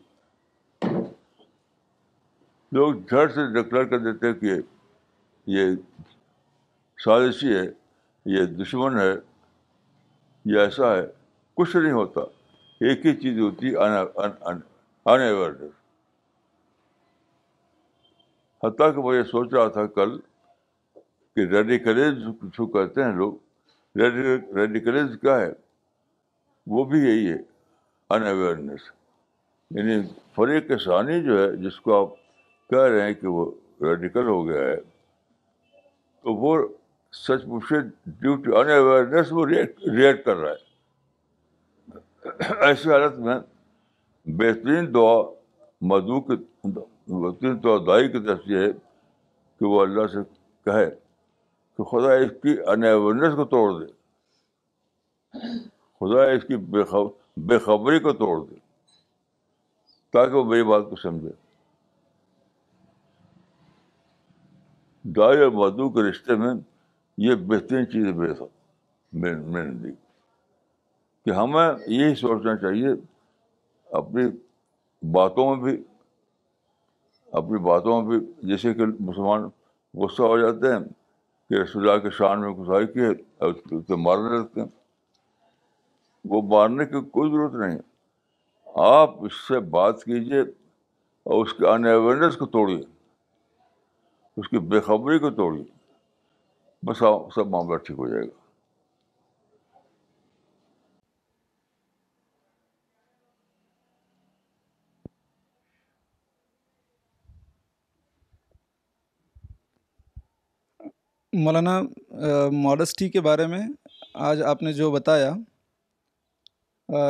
[2.76, 4.60] لوگ جھڑ سے ڈکلیئر کر دیتے ہیں کہ
[5.58, 5.76] یہ
[7.06, 7.64] سازشی ہے
[8.36, 9.12] یہ دشمن ہے
[10.54, 11.02] یہ ایسا ہے
[11.58, 12.22] کچھ نہیں ہوتا
[12.88, 13.94] ایک ہی چیز ہوتی ان
[15.12, 15.74] انویئرنیس
[18.64, 20.18] حتیٰ کہ میں یہ سوچ رہا تھا کل
[21.36, 22.24] کہ ریڈیکلز
[22.58, 24.00] جو کہتے ہیں لوگ
[24.60, 25.52] ریڈیکلز کیا ہے
[26.76, 27.38] وہ بھی یہی ہے
[28.16, 28.90] ان اویئرنیس
[29.78, 30.00] یعنی
[30.36, 32.16] فریق ثانی جو ہے جس کو آپ
[32.70, 33.46] کہہ رہے ہیں کہ وہ
[33.90, 36.56] ریڈیکل ہو گیا ہے تو وہ
[37.24, 37.80] سچ پوچھے
[38.22, 40.62] ٹو ان اویئرنیس وہ ریئیکٹ کر رہا ہے
[42.68, 43.38] ایسی حالت میں
[44.38, 45.16] بہترین دعا
[45.92, 46.36] مدعو کی
[46.72, 50.22] بہترین دعا دائی کی طرف یہ ہے کہ وہ اللہ سے
[50.66, 50.88] کہے
[51.78, 53.86] کہ خدا اس کی ان اویئرنیس کو توڑ دے
[55.40, 58.56] خدا اس کی بے بے خبر خبری کو توڑ دے
[60.14, 61.32] تاکہ وہ میری بات کو سمجھے
[65.16, 66.54] دائی اور مدعو کے رشتے میں
[67.24, 68.34] یہ بہترین چیز ہے میرے
[69.32, 69.84] حق
[71.26, 72.88] کہ ہمیں یہی سوچنا چاہیے
[73.98, 74.22] اپنی
[75.12, 75.78] باتوں میں بھی
[77.42, 79.48] اپنی باتوں میں بھی جیسے کہ مسلمان
[80.02, 80.80] غصہ ہو جاتے ہیں
[81.50, 83.10] کہ اللہ کے شان میں کی ہے
[83.76, 84.68] اسے مارنے لگتے ہیں
[86.30, 87.78] وہ مارنے کی کوئی ضرورت نہیں
[88.92, 90.40] آپ اس سے بات کیجیے
[91.24, 92.82] اور اس کے ان اویئرنیس کو توڑیے
[94.38, 95.64] اس کی بے خبری کو توڑیے
[96.88, 98.44] بس ہاں، سب معاملہ ٹھیک ہو جائے گا
[111.44, 111.72] مولانا
[112.64, 113.62] ماڈسٹی کے بارے میں
[114.28, 115.34] آج آپ نے جو بتایا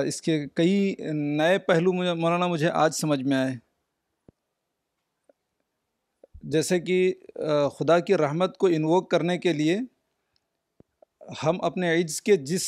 [0.08, 3.54] اس کے کئی نئے پہلو مولانا مجھے آج سمجھ میں آئے
[6.54, 6.98] جیسے کہ
[7.78, 9.78] خدا کی رحمت کو انووک کرنے کے لیے
[11.44, 12.64] ہم اپنے عجز کے جس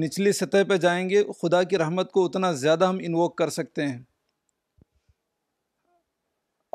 [0.00, 3.86] نچلی سطح پہ جائیں گے خدا کی رحمت کو اتنا زیادہ ہم انووک کر سکتے
[3.86, 3.98] ہیں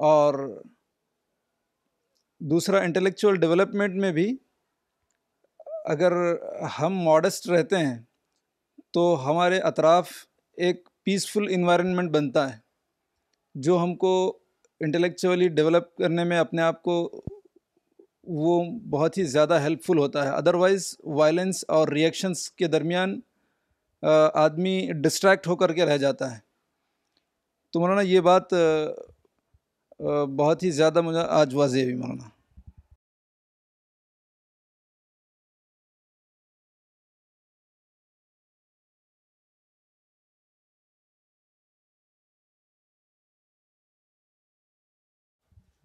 [0.10, 0.34] اور
[2.52, 4.36] دوسرا انٹلیکچوئل ڈیولپمنٹ میں بھی
[5.94, 6.12] اگر
[6.80, 7.96] ہم ماڈسٹ رہتے ہیں
[8.94, 10.12] تو ہمارے اطراف
[10.66, 12.58] ایک پیسفل انوائرنمنٹ بنتا ہے
[13.66, 14.12] جو ہم کو
[14.86, 16.96] انٹلیکچولی ڈیولپ کرنے میں اپنے آپ کو
[18.44, 20.86] وہ بہت ہی زیادہ ہیلپ فل ہوتا ہے ادروائز
[21.20, 23.20] وائلنس اور ریئیکشنس کے درمیان
[24.44, 26.40] آدمی ڈسٹریکٹ ہو کر کے رہ جاتا ہے
[27.74, 28.54] تو مولانا یہ بات
[30.36, 32.28] بہت ہی زیادہ مجھے آج واضح ہوئی مولانا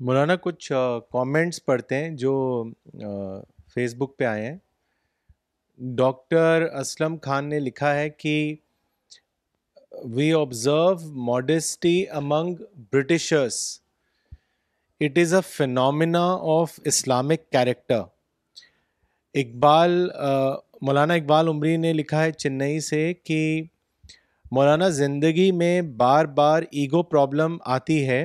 [0.06, 0.68] مولانا کچھ
[1.12, 2.30] کامنٹس پڑھتے ہیں جو
[3.74, 4.56] فیس بک پہ آئے ہیں
[5.96, 8.32] ڈاکٹر اسلم خان نے لکھا ہے کہ
[10.14, 12.54] we observe modesty among
[12.92, 13.58] Britishers
[15.04, 16.24] it is a phenomena
[16.56, 18.00] of Islamic character
[19.44, 19.98] Iqbal
[20.86, 23.40] Maulana Iqbal Umri نے لکھا ہے چنئی سے کہ
[24.56, 28.24] مولانا زندگی میں بار بار ایگو پرابلم آتی ہے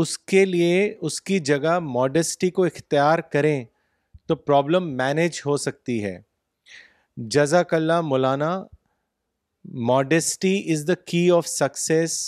[0.00, 0.74] اس کے لیے
[1.08, 3.58] اس کی جگہ ماڈسٹی کو اختیار کریں
[4.28, 6.18] تو پرابلم مینیج ہو سکتی ہے
[7.34, 8.50] جزاک اللہ مولانا
[9.88, 12.18] modesty is the key of success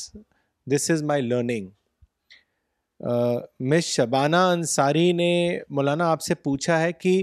[0.74, 1.68] this is my learning
[3.70, 5.30] miss Shabana Ansari نے
[5.76, 7.22] مولانا آپ سے پوچھا ہے کہ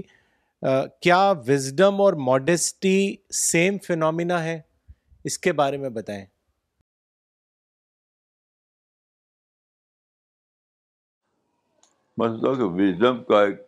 [1.02, 2.98] کیا وزڈم اور ماڈسٹی
[3.44, 4.58] سیم فنومینا ہے
[5.28, 6.24] اس کے بارے میں بتائیں
[12.18, 13.60] وزڈم کا ایک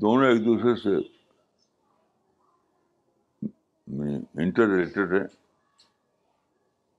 [0.00, 0.96] دونوں ایک دوسرے سے
[4.42, 5.26] انٹر ریلیٹڈ ہیں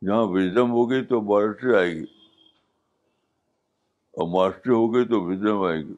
[0.08, 2.06] جہاں وزڈم ہوگی تو مارسٹری آئے گی
[4.20, 5.94] اور ماسٹری ہوگی تو وزڈم آئے گی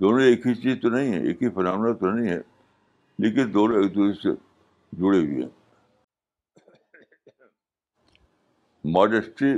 [0.00, 2.40] دونوں ایک ہی چیز تو نہیں ہے ایک ہی فنامنا تو نہیں ہے
[3.24, 4.36] لیکن دونوں ایک دوسرے سے
[5.02, 5.48] جڑے ہوئے ہیں
[8.92, 9.52] ماڈیسٹری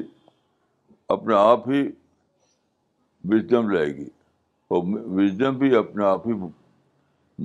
[1.15, 1.83] اپنے آپ ہی
[3.33, 4.05] وزڈم لائے گی
[4.69, 4.83] اور
[5.19, 6.33] وزڈم بھی اپنے آپ ہی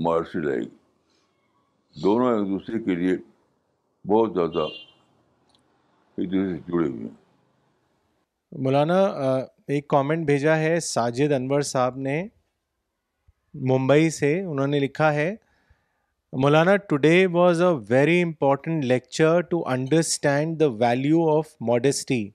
[0.03, 3.15] مارسی لائے گی دونوں ایک دوسرے کے لیے
[4.11, 4.67] بہت زیادہ
[6.17, 7.15] ایک دوسرے سے جڑے ہوئے ہیں
[8.63, 8.99] مولانا
[9.75, 12.21] ایک کامنٹ بھیجا ہے ساجد انور صاحب نے
[13.69, 15.33] ممبئی سے انہوں نے لکھا ہے
[16.41, 22.27] Maulana today was a very important lecture to understand the value of modesty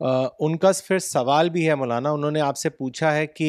[0.00, 3.48] ان کا پھر سوال بھی ہے مولانا انہوں نے آپ سے پوچھا ہے کہ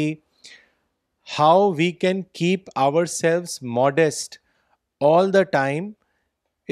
[1.37, 4.37] how we can keep our selves modest
[5.11, 5.89] all the time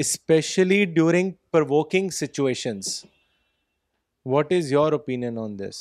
[0.04, 3.04] specially during provoking situations
[4.32, 5.80] what is your opinion on this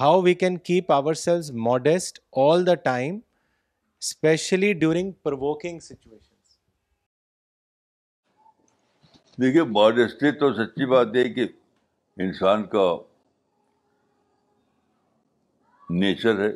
[0.00, 3.18] how we can keep our selves modest all the time
[4.02, 6.25] specially during provoking situation
[9.40, 11.44] دیکھیے modesty تو سچی بات یہ کہ
[12.24, 12.84] انسان کا
[16.00, 16.48] nature ہے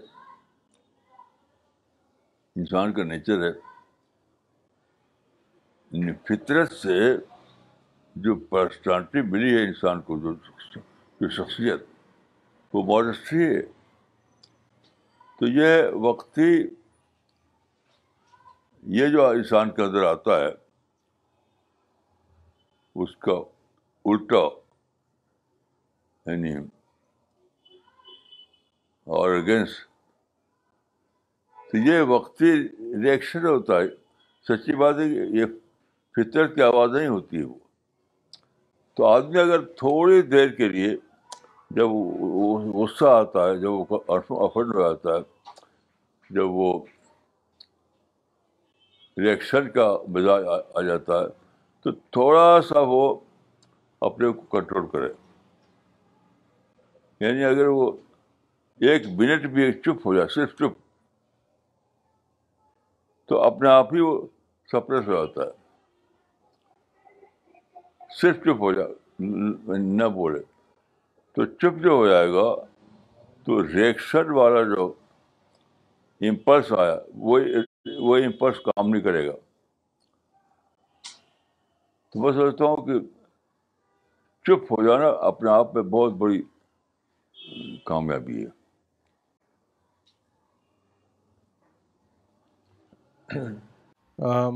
[2.60, 6.96] انسان کا نیچر ہے یعنی فطرت سے
[8.24, 10.30] جو پرسنالٹی ملی ہے انسان کو جو
[11.20, 11.80] جو شخصیت
[12.74, 13.60] وہ ماڈیسٹی ہے
[15.38, 15.70] تو یہ
[16.08, 16.50] وقتی
[18.98, 20.48] یہ جو انسان کے اندر آتا ہے
[23.02, 23.34] اس کا
[24.10, 24.42] الٹا
[26.30, 26.54] یعنی
[29.18, 29.88] اور اگینسٹ
[31.70, 32.52] تو یہ وقتی
[33.02, 33.86] ریئیکشن ہوتا ہے
[34.48, 35.44] سچی بات ہے کہ یہ
[36.16, 37.54] فطرت کی آواز نہیں ہوتی ہے وہ
[38.96, 40.90] تو آدمی اگر تھوڑی دیر کے لیے
[41.76, 41.90] جب
[42.78, 43.98] غصہ آتا ہے جب وہ
[44.46, 46.72] افن جاتا ہے جب وہ
[49.22, 50.44] ریئیکشن کا مزاج
[50.76, 51.26] آ جاتا ہے
[51.82, 53.02] تو تھوڑا سا وہ
[54.08, 55.08] اپنے کو کنٹرول کرے
[57.26, 57.90] یعنی اگر وہ
[58.90, 60.78] ایک منٹ بھی چپ ہو جائے صرف چپ
[63.28, 64.16] تو اپنے آپ ہی وہ
[64.72, 65.58] سپریس ہو جاتا ہے
[68.20, 70.38] صرف چپ ہو جائے نہ بولے
[71.36, 72.44] تو چپ جو ہو جائے گا
[73.44, 74.92] تو ریئیکشن والا جو
[76.28, 76.96] امپلس آیا
[77.28, 79.32] وہ امپلس کام نہیں کرے گا
[82.12, 82.98] تو میں سمجھتا ہوں کہ
[84.46, 86.40] چپ ہو جانا اپنے آپ میں بہت بڑی
[87.86, 88.48] کامیابی ہے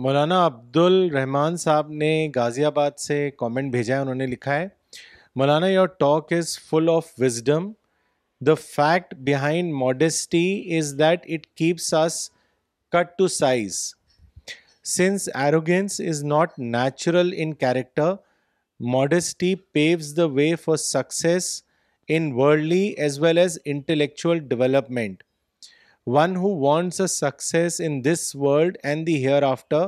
[0.05, 4.67] مولانا عبد الرحمان صاحب نے غازی آباد سے کامنٹ بھیجا ہے انہوں نے لکھا ہے
[5.37, 7.71] Maulana your talk is full of wisdom
[8.47, 12.29] the fact behind modesty is that it keeps us
[12.93, 13.79] cut to size
[14.93, 18.13] since arrogance is not natural in character
[18.93, 21.45] modesty paves the way for success
[22.17, 25.23] in worldly as well as intellectual development
[26.17, 29.17] one who wants a success in this world and the
[29.51, 29.87] hereafter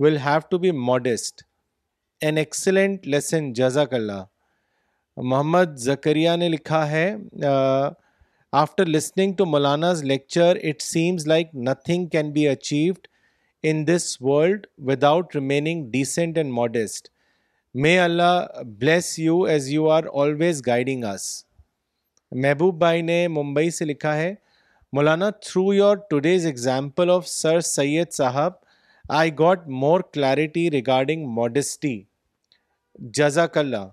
[0.00, 1.42] will have to be modest
[2.26, 4.24] an excellent lesson جزاک اللہ
[5.32, 7.10] محمد زکریہ نے لکھا ہے
[8.62, 13.06] after listening to Maulana's lecture it seems like nothing can be achieved
[13.66, 14.66] in this world
[15.04, 17.08] without remaining decent and modest
[17.82, 21.22] may Allah bless you as you are always guiding us
[22.42, 24.32] Mehboob بھائی نے ممبئی سے لکھا ہے
[24.92, 28.52] مولانا through your today's example of sir Syed صاحب
[29.18, 32.00] I got more clarity regarding modesty
[33.18, 33.88] جزاک اللہ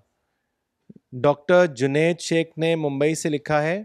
[1.22, 3.82] doctor Junaid شیخ نے ممبئی سے لکھا ہے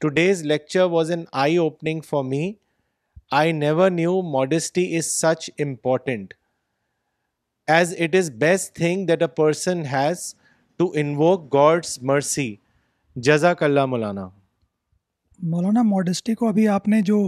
[0.00, 2.50] today's lecture was an eye opening for me
[3.38, 6.34] I never knew modesty is such important
[7.76, 10.18] as it is best thing that a person has
[10.78, 12.54] to invoke God's mercy
[13.28, 14.28] جزاک اللہ مولانا
[15.52, 17.18] مولانا modesty کو ابھی آپ نے جو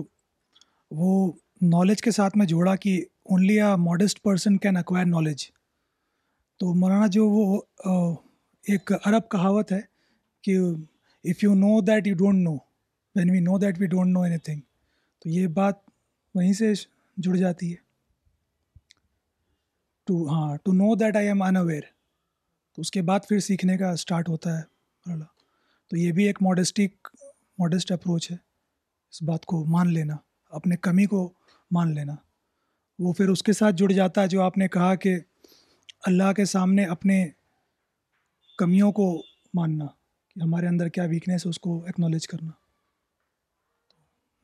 [1.00, 1.32] وہ
[1.72, 2.96] نالج کے ساتھ میں جوڑا کہ
[3.30, 5.46] only a modest person can acquire knowledge
[6.60, 7.60] تو مولانا جو وہ
[8.68, 9.80] ایک عرب کہاوت ہے
[10.44, 10.56] کہ
[11.30, 12.56] if you know that you don't know
[13.16, 14.60] when we know that we don't know anything
[15.22, 15.86] تو یہ بات
[16.38, 16.72] وہیں سے
[17.26, 17.76] جڑ جاتی ہے
[20.06, 21.84] ٹو ٹو ہاں know that I am unaware
[22.74, 25.16] تو اس کے بعد پھر سیکھنے کا اسٹارٹ ہوتا ہے
[25.88, 27.08] تو یہ بھی ایک ماڈسٹک
[27.62, 30.16] ماڈسٹ اپروچ ہے اس بات کو مان لینا
[30.58, 31.20] اپنے کمی کو
[31.76, 32.14] مان لینا
[33.06, 35.14] وہ پھر اس کے ساتھ جڑ جاتا ہے جو آپ نے کہا کہ
[36.10, 37.18] اللہ کے سامنے اپنے
[38.62, 39.08] کمیوں کو
[39.60, 39.86] ماننا
[40.34, 42.52] کہ ہمارے اندر کیا ویکنیس ہے اس کو ایکنالج کرنا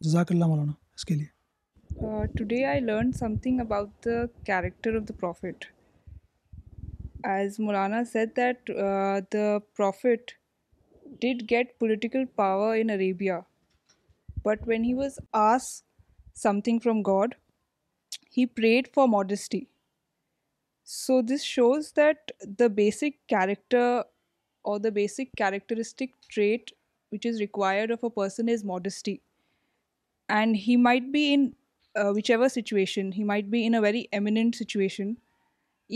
[0.08, 1.32] جزاک اللہ مولانا اس کے لیے
[2.02, 5.66] Uh, today I learned something about the character of the prophet.
[7.24, 10.34] As Molana said that uh, the prophet
[11.20, 13.44] did get political power in Arabia,
[14.42, 15.84] but when he was asked
[16.32, 17.36] something from God,
[18.28, 19.68] he prayed for modesty.
[20.82, 24.02] So this shows that the basic character
[24.64, 26.72] or the basic characteristic trait
[27.10, 29.22] which is required of a person is modesty.
[30.28, 31.52] And he might be in
[32.30, 35.10] whichever situation he might be in a very eminent situation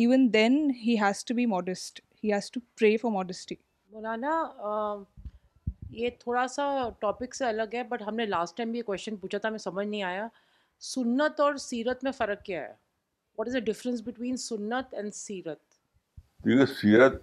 [0.01, 3.55] even then he has to be modest he has to pray for modesty
[3.92, 5.03] مولانا
[6.01, 6.68] یہ تھوڑا سا
[7.01, 9.59] topic سے الگ ہے but ہم نے last time بھی یہ کوشچن پوچھا تھا ہمیں
[9.59, 10.26] سمجھ نہیں آیا
[10.94, 12.72] سنت اور سیرت میں فرق کیا ہے
[13.38, 15.61] what is the difference between سنت اینڈ سیرت
[16.42, 17.20] کیونکہ سیرت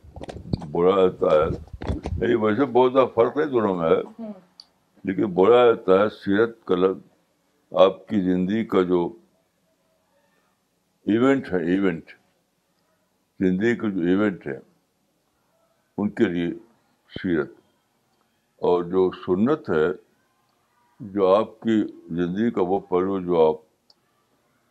[0.71, 1.35] بولا جاتا
[2.25, 3.89] ہے ویسے بہت زیادہ فرق ہے دونوں میں
[5.07, 7.13] لیکن بولا جاتا ہے سیرت کا لفظ
[7.83, 9.05] آپ کی زندگی کا جو
[11.13, 12.11] ایونٹ ہے ایونٹ
[13.43, 14.57] زندگی کا جو ایونٹ ہے
[16.01, 16.47] ان کے لیے
[17.21, 17.51] سیرت
[18.67, 19.85] اور جو سنت ہے
[21.15, 21.81] جو آپ کی
[22.15, 23.63] زندگی کا وہ پہلو جو آپ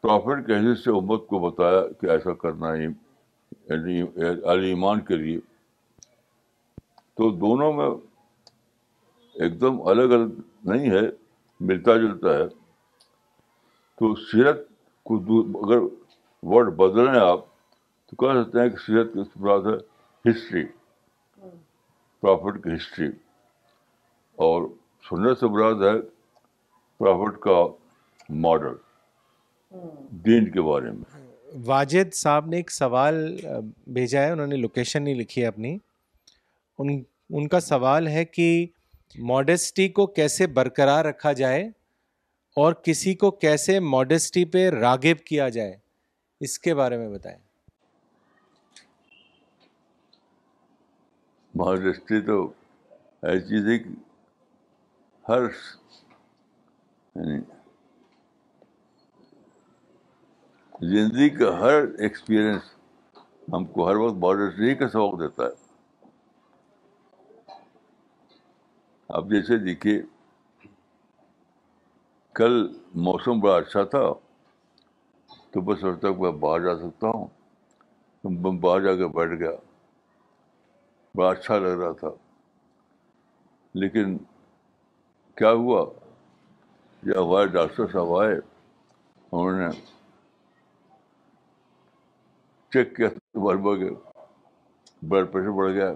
[0.02, 4.00] پرافٹ کے حصے سے امت کو بتایا کہ ایسا کرنا ہی یعنی
[4.52, 5.38] علی ایمان کے لیے
[7.18, 7.88] تو دونوں میں
[9.44, 10.38] ایک دم الگ الگ
[10.70, 11.00] نہیں ہے
[11.68, 12.44] ملتا جلتا ہے
[14.04, 14.58] تو سیرت
[15.08, 15.14] کو
[15.64, 15.82] اگر
[16.52, 17.44] ورڈ بدلیں آپ
[18.08, 19.78] تو کہہ سکتے ہیں کہ سیرت کے مراد ہے
[20.28, 20.64] ہسٹری
[22.20, 23.06] پرافٹ کی ہسٹری
[24.46, 24.66] اور
[25.08, 25.96] سننے سے مراد ہے
[26.98, 27.56] پرافٹ کا
[28.46, 28.74] ماڈل
[30.26, 31.22] دین کے بارے میں
[31.66, 33.20] واجد صاحب نے ایک سوال
[33.98, 35.76] بھیجا ہے انہوں نے لوکیشن نہیں لکھی ہے اپنی
[36.78, 36.92] ان
[37.38, 38.48] ان کا سوال ہے کہ
[39.32, 41.64] ماڈیسٹی کو کیسے برقرار رکھا جائے
[42.62, 45.74] اور کسی کو کیسے ماڈیسٹی پہ راغب کیا جائے
[46.46, 47.38] اس کے بارے میں بتائیں
[51.62, 52.36] ماڈیسٹی تو
[53.30, 53.92] ایسی چیز ہے کہ
[55.28, 55.48] ہر
[57.16, 57.38] یعنی
[60.94, 62.72] زندگی کا ہر ایکسپیرئنس
[63.52, 65.62] ہم کو ہر وقت ماڈیسٹی کا سبق دیتا ہے
[69.16, 70.00] آپ جیسے دیکھیے
[72.38, 72.54] کل
[73.06, 74.00] موسم بڑا اچھا تھا
[75.52, 77.26] تو بس کہ میں باہر جا سکتا ہوں
[78.42, 79.50] میں باہر جا کے بیٹھ گیا
[81.16, 82.08] بڑا اچھا لگ رہا تھا
[83.82, 84.16] لیکن
[85.38, 85.84] کیا ہوا
[87.02, 89.68] جب ہمارے ڈاکٹر صاحب آئے انہوں نے
[92.72, 93.08] چیک کیا
[93.44, 93.94] بھر بھر گئے
[95.12, 95.92] بلڈ پریشر بڑھ گیا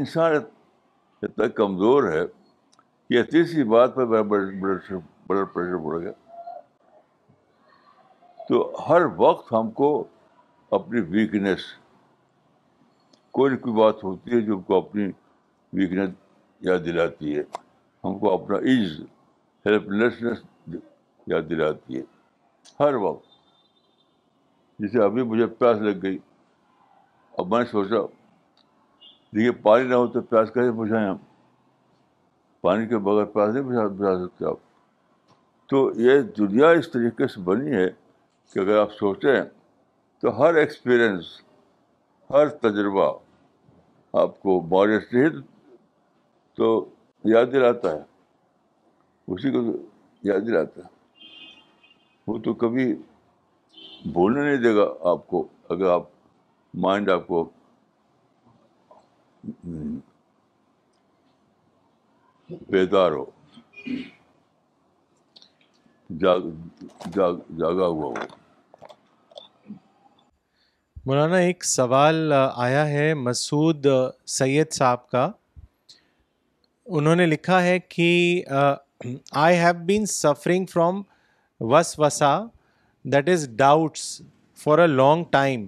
[0.00, 2.22] انسان اتنا کمزور ہے
[3.10, 6.12] یا تیسری بات میرا بلڈ پریشر بڑھ گیا
[8.48, 8.56] تو
[8.88, 9.90] ہر وقت ہم کو
[10.78, 11.64] اپنی ویکنیس
[13.36, 15.06] کوئی نہ کوئی بات ہوتی ہے جو ہم کو اپنی
[15.78, 16.10] ویکنیس
[16.68, 17.42] یاد دلاتی ہے
[18.04, 19.00] ہم کو اپنا ایز
[19.66, 20.42] ہیلپ لیسنیس
[21.32, 22.02] یاد دلاتی ہے
[22.80, 23.24] ہر وقت
[24.82, 26.18] جیسے ابھی مجھے پیاس لگ گئی
[27.38, 28.06] اب میں نے سوچا
[29.34, 31.16] دیکھیے پانی نہ ہو تو پیاس کیسے بجھائیں ہم
[32.66, 34.54] پانی کے بغیر پیاس بجھا بجھا سکتے آپ
[35.70, 37.86] تو یہ دنیا اس طریقے سے بنی ہے
[38.52, 39.42] کہ اگر آپ سوچیں
[40.20, 41.24] تو ہر ایکسپیرئنس
[42.34, 43.06] ہر تجربہ
[44.22, 45.24] آپ کو مارس ہی
[46.60, 46.68] تو
[47.34, 48.02] یاد دلاتا ہے
[49.34, 49.62] اسی کو
[50.32, 51.24] یاد دلاتا ہے
[52.26, 52.92] وہ تو کبھی
[54.18, 56.08] بھولنے نہیں دے گا آپ کو اگر آپ
[56.88, 57.46] مائنڈ آپ کو
[62.70, 63.12] بیدار
[66.20, 66.40] جاگ,
[67.14, 68.12] جاگا ہوا ہو
[71.06, 73.86] مولانا ایک سوال آیا ہے مسعود
[74.38, 75.30] سید صاحب کا
[76.98, 78.08] انہوں نے لکھا ہے کہ
[79.44, 81.02] I have been suffering from
[81.74, 82.38] وس وسا
[83.12, 84.20] that is doubts
[84.64, 85.66] for a long time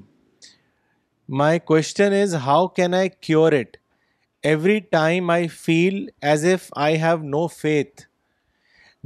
[1.43, 3.77] my question is how can I cure it
[4.47, 5.95] every time I feel
[6.29, 8.03] as if I have no faith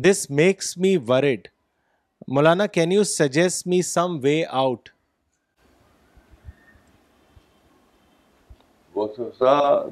[0.07, 1.47] this makes me worried
[2.35, 4.89] Maulana can you suggest me some way out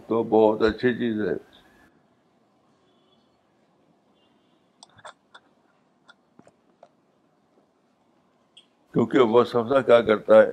[0.06, 1.34] تو بہت اچھی چیز ہے
[8.92, 9.44] کیونکہ وہ
[9.86, 10.50] کیا کرتا ہے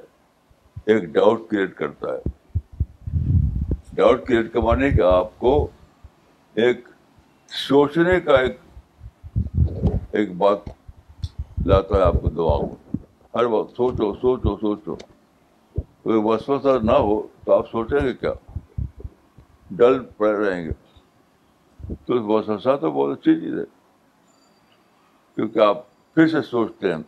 [0.94, 2.37] ایک ڈاؤٹ کریٹ کرتا ہے
[3.98, 5.52] ڈاؤٹ کریٹ کا مانے کہ آپ کو
[6.64, 6.88] ایک
[7.68, 8.58] سوچنے کا ایک
[10.18, 10.68] ایک بات
[11.66, 12.68] لاتا ہے آپ کو دعا ہو
[13.36, 14.96] ہر وقت سوچو سوچو سوچو
[16.04, 18.34] کوئی وسوسا نہ ہو تو آپ سوچیں گے کیا
[19.80, 23.64] ڈل پڑے رہیں گے تو وسوسا تو بہت اچھی چیز ہے
[25.36, 25.84] کیونکہ آپ
[26.14, 27.02] پھر سے سوچتے ہیں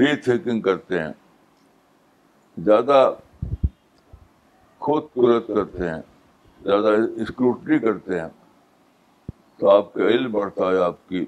[0.00, 1.12] ری تھنکنگ کرتے ہیں
[2.64, 3.02] زیادہ
[4.82, 6.00] خود قدرت کرتے ہیں
[6.64, 6.88] زیادہ
[7.22, 8.28] اسکروٹنی کرتے ہیں
[9.58, 11.24] تو آپ کا علم بڑھتا ہے آپ کی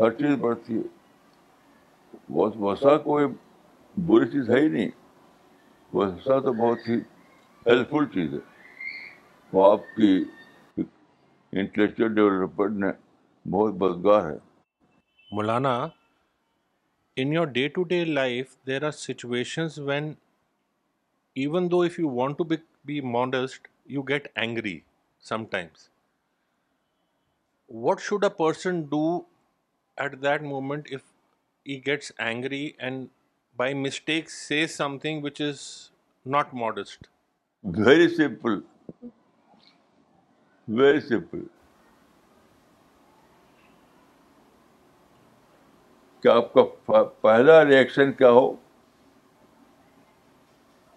[0.00, 0.82] ہر چیز بڑھتی ہے
[2.32, 3.26] بہت وسا کوئی
[4.10, 4.90] بری چیز ہے ہی نہیں
[5.92, 6.06] وہ
[6.46, 8.38] بہت ہیلپ فل چیز ہے
[9.52, 10.12] وہ آپ کی
[11.60, 12.92] انٹلیکچوئل ڈیولپمنٹ میں
[13.56, 14.36] بہت بدگار ہے
[15.38, 15.74] مولانا
[17.20, 20.12] in your day to day life there are situations when
[21.42, 22.44] even though if you want to
[22.86, 24.78] be modest you get angry
[25.50, 25.88] sometimes
[27.82, 29.02] what should a person do
[30.04, 31.00] at that moment if
[31.66, 33.06] he gets angry and
[33.56, 34.66] by mistake see
[35.02, 35.60] something which is
[36.34, 37.06] not modest
[37.86, 38.58] very simple
[40.80, 41.44] very simple
[46.22, 48.50] کیا آپ کا پہلا reaction کیا ہو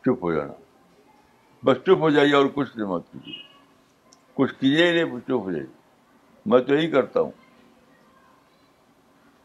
[0.06, 0.54] چپ ہو جانا
[1.66, 3.41] بس چپ ہو جائیے اور کچھ نہیں مت کیجیے
[4.38, 5.68] کچھ کیجیے نہیں نہیں چپ ہو جائیے
[6.51, 7.32] میں تو یہی کرتا ہوں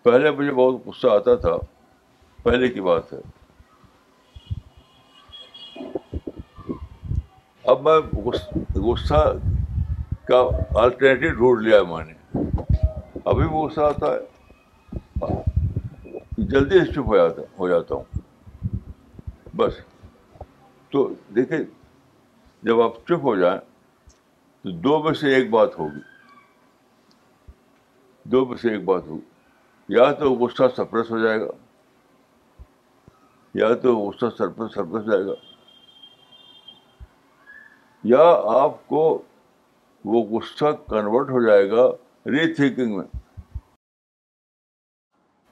[0.04, 1.56] پہلے مجھے بہت غصہ آتا تھا
[2.42, 3.18] پہلے کی بات ہے
[7.72, 7.94] اب میں
[8.86, 9.22] غصہ
[10.28, 10.40] کا
[10.82, 12.50] الٹرنیٹو ڈھونڈ لیا میں نے
[13.24, 15.36] ابھی وہ غصہ آتا ہے
[16.50, 18.72] جلدی سے چپ ہو جاتا ہو جاتا ہوں
[19.56, 19.80] بس
[20.90, 21.58] تو دیکھیں
[22.68, 23.58] جب آپ چپ ہو جائیں
[24.62, 26.00] تو دو میں سے ایک بات ہوگی
[28.32, 31.48] دو میں سے ایک بات ہوگی یا تو غصہ سرپرس ہو جائے گا
[33.58, 35.34] یا تو غصہ سرپرس سرپرس جائے گا
[38.14, 38.22] یا
[38.62, 39.04] آپ کو
[40.10, 41.86] وہ غصہ کنورٹ ہو جائے گا
[42.32, 43.04] ری تھنکنگ میں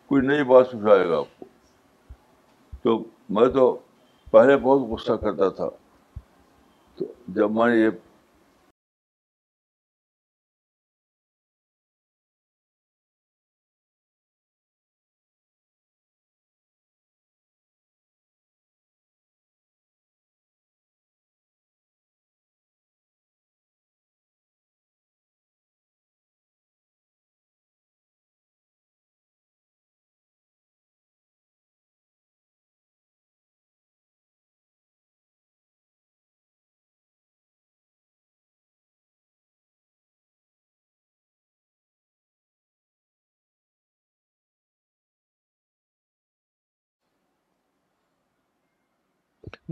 [0.09, 1.47] کوئی نئی بات سمجھائے گا آپ کو
[2.82, 2.99] تو
[3.39, 3.66] میں تو
[4.31, 5.68] پہلے بہت غصہ کرتا تھا
[6.99, 7.05] تو
[7.35, 7.91] جب میں نے یہ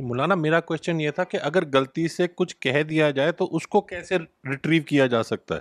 [0.02, 3.66] مولانا میرا کوشچن یہ تھا کہ اگر غلطی سے کچھ کہہ دیا جائے تو اس
[3.74, 4.16] کو کیسے
[4.50, 5.60] ریٹریو کیا جا سکتا ہے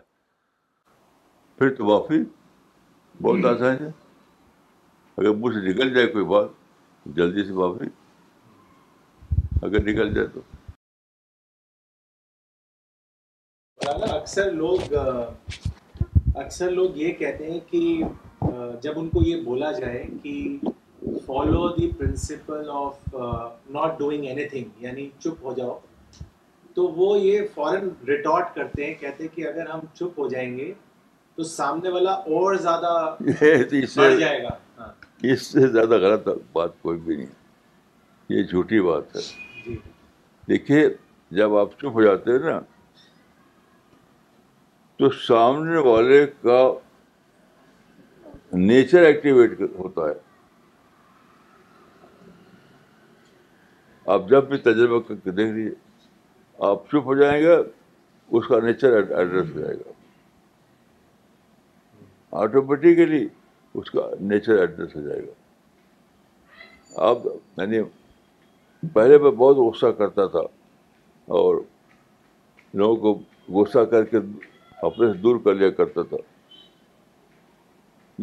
[1.57, 2.19] پھر تو معافی
[3.21, 3.89] بہت آسان ہے
[5.17, 6.49] اگر مجھ سے نکل جائے کوئی بات
[7.15, 7.89] جلدی سے معافی
[9.65, 10.41] اگر نکل جائے تو
[14.15, 14.93] اکثر لوگ
[16.45, 20.33] اکثر لوگ یہ کہتے ہیں کہ جب ان کو یہ بولا جائے کہ
[21.25, 23.13] follow the principle of
[23.73, 25.77] not doing anything یعنی چپ ہو جاؤ
[26.75, 30.57] تو وہ یہ فوراً ریٹارٹ کرتے ہیں کہتے ہیں کہ اگر ہم چپ ہو جائیں
[30.57, 30.71] گے
[31.35, 32.93] تو سامنے والا اور زیادہ
[34.19, 34.49] جائے گا
[34.79, 34.91] ہاں.
[35.33, 37.27] اس سے زیادہ غلط بات کوئی بھی نہیں
[38.37, 39.21] یہ جھوٹی بات ہے
[39.65, 39.75] جی.
[40.49, 40.87] دیکھیے
[41.37, 42.59] جب آپ چپ ہو جاتے ہیں نا
[44.99, 46.61] تو سامنے والے کا
[48.67, 50.22] نیچر ایکٹیویٹ ہوتا ہے
[54.11, 55.73] آپ جب بھی تجربہ کر کے دیکھ لیجیے
[56.69, 57.55] آپ چپ ہو جائیں گے
[58.37, 59.91] اس کا نیچر ایڈریس ہو جائے گا
[62.41, 63.27] آٹومیٹیکلی
[63.79, 67.17] اس کا نیچر ایڈریس ہو جائے گا آپ
[67.57, 67.81] یعنی
[68.93, 70.39] پہلے میں بہت غصہ کرتا تھا
[71.41, 71.61] اور
[72.81, 76.17] لوگوں کو غصہ کر کے اپنے سے دور کر لیا کرتا تھا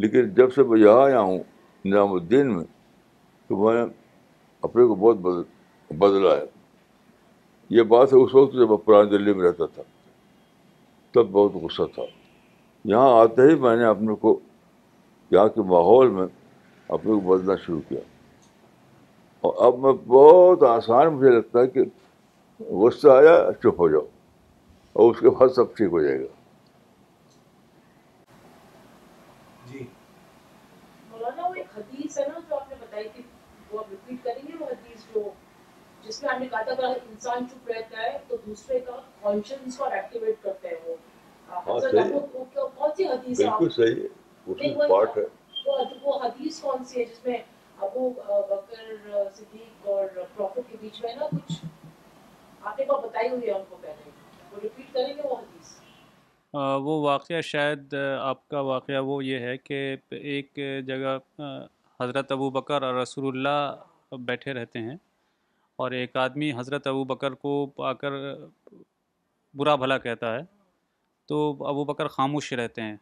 [0.02, 1.38] لیکن جب سے میں یہاں آیا ہوں
[1.84, 2.64] نظام الدین میں
[3.48, 3.82] تو میں
[4.68, 5.42] اپنے کو بہت بدل
[5.98, 6.44] بدلا ہے
[7.76, 9.82] یہ بات ہے اس وقت جب میں پرانی دلی میں رہتا تھا
[11.14, 12.02] تب بہت غصہ تھا
[12.90, 14.38] یہاں آتے ہی میں نے اپنے کو
[15.30, 18.00] یہاں کے ماحول میں اپنے کو بدلنا شروع کیا
[19.48, 21.82] اور اب میں بہت آسان مجھے لگتا ہے کہ
[22.82, 24.04] غصہ آیا چپ ہو جاؤ
[25.02, 26.38] اور اس کے بعد سب ٹھیک ہو جائے گا
[29.72, 29.84] جو جی۔
[33.72, 35.04] جو آپ ریپیٹ کریں گے وہ حدیث
[36.04, 38.36] جس میں ہم نے کہا تھا اگر انسان چپ رہتا ہے ہے ہے ہے تو
[38.46, 40.68] دوسرے کا کانشنس ہاں، اور ایکٹیویٹ کرتا
[44.44, 44.54] وہ
[45.64, 46.14] وہ
[54.44, 55.80] بہت حدیث
[56.84, 59.74] وہ واقعہ شاید آپ کا واقعہ وہ یہ ہے کہ
[60.16, 61.18] ایک جگہ
[62.00, 64.96] حضرت ابو بکر اور رسول اللہ بیٹھے رہتے ہیں
[65.80, 67.50] اور ایک آدمی حضرت ابو بکر کو
[67.88, 68.12] آ کر
[69.58, 70.40] برا بھلا کہتا ہے
[71.28, 71.36] تو
[71.68, 72.96] ابو بکر خاموش رہتے ہیں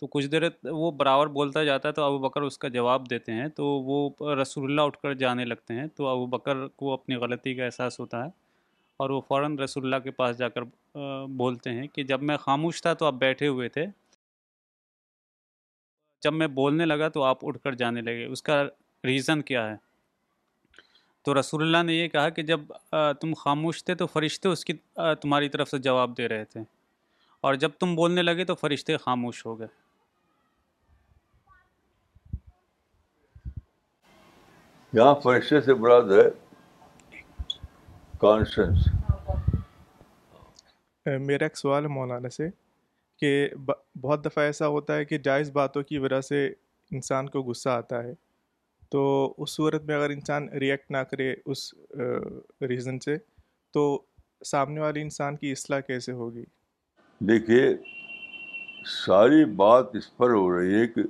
[0.00, 0.42] تو کچھ دیر
[0.80, 4.34] وہ برابر بولتا جاتا ہے تو ابو بکر اس کا جواب دیتے ہیں تو وہ
[4.40, 7.98] رسول اللہ اٹھ کر جانے لگتے ہیں تو ابو بکر کو اپنی غلطی کا احساس
[8.00, 8.30] ہوتا ہے
[9.02, 10.68] اور وہ فوراً رسول اللہ کے پاس جا کر
[11.44, 13.86] بولتے ہیں کہ جب میں خاموش تھا تو آپ بیٹھے ہوئے تھے
[16.24, 18.62] جب میں بولنے لگا تو آپ اٹھ کر جانے لگے اس کا
[19.12, 19.76] ریزن کیا ہے
[21.26, 22.58] تو رسول اللہ نے یہ کہا کہ جب
[23.20, 24.72] تم خاموش تھے تو فرشتے اس کی
[25.20, 26.60] تمہاری طرف سے جواب دے رہے تھے
[27.46, 29.66] اور جب تم بولنے لگے تو فرشتے خاموش ہو گئے
[34.98, 35.72] یہاں فرشتے سے
[38.20, 38.86] کانشنس
[41.30, 42.48] میرا ایک سوال ہے مولانا سے
[43.20, 43.32] کہ
[43.64, 48.02] بہت دفعہ ایسا ہوتا ہے کہ جائز باتوں کی وجہ سے انسان کو غصہ آتا
[48.04, 48.12] ہے
[48.90, 49.02] تو
[49.42, 51.72] اس صورت میں اگر انسان ریئیکٹ نہ کرے اس
[52.68, 53.16] ریزن سے
[53.74, 53.86] تو
[54.50, 56.44] سامنے والے انسان کی اصلاح کیسے ہوگی
[57.28, 57.64] دیکھیے
[59.06, 61.02] ساری بات اس پر ہو رہی ہے کہ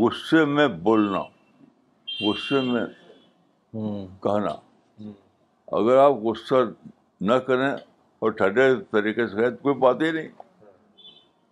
[0.00, 1.20] غصے میں بولنا
[2.20, 2.84] غصے میں
[4.22, 4.54] کہنا
[5.78, 6.54] اگر آپ غصہ
[7.30, 7.70] نہ کریں
[8.18, 10.28] اور ٹھنڈے طریقے سے کہیں تو کوئی بات ہی نہیں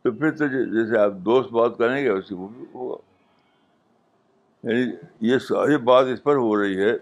[0.03, 2.96] تو پھر تو جیسے آپ دوست بات کریں گے ویسے وہ بھی ہوگا
[4.65, 4.91] یعنی
[5.31, 6.93] یہ ساری بات اس پر ہو رہی ہے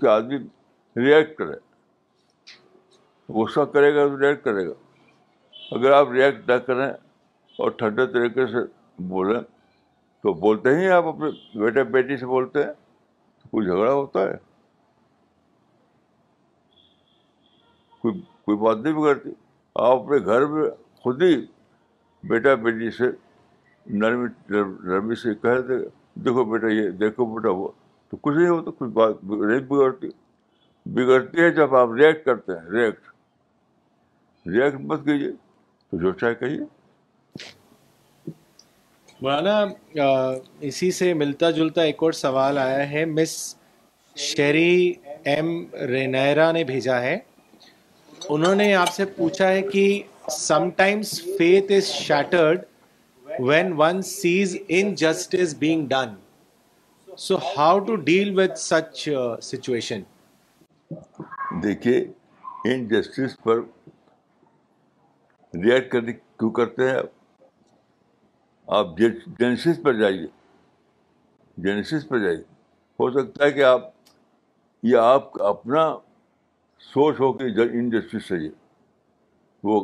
[0.00, 0.36] کہ آدمی
[1.04, 1.52] ریئیکٹ کرے
[3.38, 4.72] غصہ کرے گا تو ریئیکٹ کرے گا
[5.76, 6.86] اگر آپ ریئیکٹ نہ کریں
[7.58, 8.64] اور ٹھنڈے طریقے سے
[9.08, 9.40] بولیں
[10.22, 12.72] تو بولتے ہی آپ اپنے بیٹے بیٹی سے بولتے ہیں
[13.50, 14.36] کوئی جھگڑا ہوتا ہے
[18.02, 19.30] کوئی کوئی بات نہیں بگڑتی
[19.88, 20.68] آپ اپنے گھر میں
[21.02, 21.34] خود ہی
[22.28, 23.04] بیٹا بیٹی سے
[24.02, 24.26] نرمی
[24.58, 25.88] نرمی سے کہہ دے گا
[26.24, 27.68] دیکھو بیٹا یہ دیکھو بیٹا وہ
[28.10, 30.08] تو کچھ نہیں ہوتا کچھ بات نہیں بگڑتی
[30.94, 33.08] بگڑتی ہے جب آپ ریئیکٹ کرتے ہیں ریئیکٹ
[34.54, 35.30] ریئیکٹ مت کیجیے
[35.90, 36.66] تو جو چاہے کہیے
[39.22, 40.02] مولانا
[40.66, 43.34] اسی سے ملتا جلتا ایک اور سوال آیا ہے مس
[44.30, 44.92] شیری
[45.34, 45.50] ایم
[45.90, 47.18] رینیرا نے بھیجا ہے
[48.28, 49.84] انہوں نے آپ سے پوچھا ہے کہ
[50.76, 52.60] sometimes faith is shattered
[53.38, 56.18] when one sees injustice being done.
[57.16, 60.04] So how to deal with such which situation?
[61.62, 62.72] دیکھیے
[63.42, 63.60] پر
[65.62, 66.98] ریئیکٹ کرنے کیوں کرتے ہیں
[68.78, 70.26] آپ جینسس پر جائیے
[71.64, 72.40] جینسس پر جائیے
[73.00, 73.88] ہو سکتا ہے کہ آپ
[74.90, 75.84] یہ آپ اپنا
[76.92, 78.34] سوچ ہو کہ انجسٹس سے
[79.66, 79.80] وہ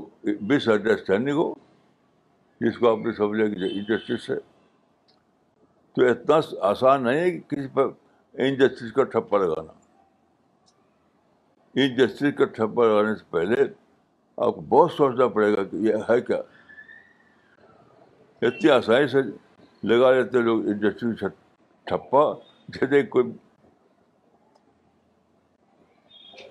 [0.49, 1.53] مس انڈرسٹینڈنگ ہو
[2.61, 4.37] جس کو آپ نے سمجھا کہ انجسٹس ہے
[5.97, 6.39] تو اتنا
[6.69, 7.89] آسان نہیں ہے کہ کسی پر
[8.47, 9.73] انجسٹس کا ٹھپا لگانا
[11.85, 13.63] انجسٹس کا ٹھپا لگانے سے پہلے
[14.47, 16.37] آپ کو بہت سوچنا پڑے گا کہ یہ ہے کیا
[18.49, 19.23] اتنی آسانی سے
[19.93, 20.71] لگا لیتے لوگ
[21.85, 22.23] ٹھپا
[22.75, 23.31] جیسے کوئی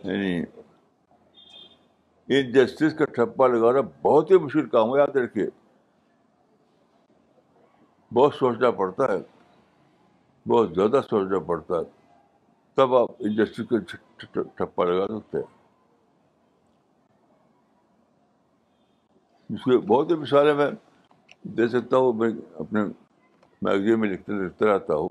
[0.04, 0.42] یعنی
[2.40, 5.46] انجسٹس کا ٹھپا لگانا بہت ہی مشکل کام یاد رکھیے
[8.14, 9.18] بہت سوچنا پڑتا ہے
[10.50, 11.84] بہت زیادہ سوچنا پڑتا ہے
[12.76, 13.78] تب آپ انڈسٹری کو
[14.58, 15.46] ٹھپا لگا سکتے ہیں
[19.88, 20.68] بہت ہی مثالیں میں
[21.58, 22.30] دے سکتا ہوں میں
[22.60, 22.80] اپنے
[23.66, 25.08] میگزین میں لکھتے لکھتا رہتا ہوں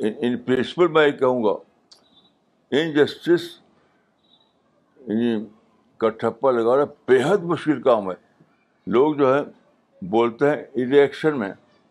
[0.00, 1.54] ان پرنسپل میں یہ کہوں گا
[2.80, 3.44] انجسٹس
[5.06, 5.44] یعنی
[5.98, 8.14] کا ٹھپا لگانا بے حد مشکل کام ہے
[8.96, 9.40] لوگ جو ہے
[10.10, 11.50] بولتے ہیں میں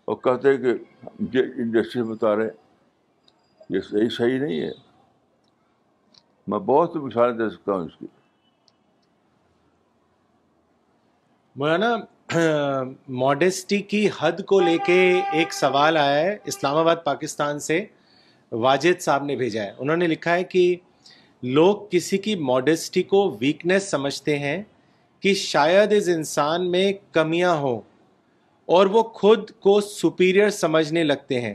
[0.10, 4.72] اور کہتے ہیں کہ یہ انڈسٹری بتا رہے صحیح صحیح نہیں ہے
[6.52, 6.94] میں بہت
[7.40, 8.06] دے سکتا ہوں اس کی
[11.62, 11.94] مولانا
[13.24, 14.98] ماڈیسٹی کی حد کو لے کے
[15.40, 17.84] ایک سوال آیا ہے اسلام آباد پاکستان سے
[18.68, 20.64] واجد صاحب نے بھیجا ہے انہوں نے لکھا ہے کہ
[21.58, 24.62] لوگ کسی کی ماڈیسٹی کو ویکنیس سمجھتے ہیں
[25.24, 27.80] کہ شاید اس انسان میں کمیاں ہوں
[28.76, 31.54] اور وہ خود کو سپیریئر سمجھنے لگتے ہیں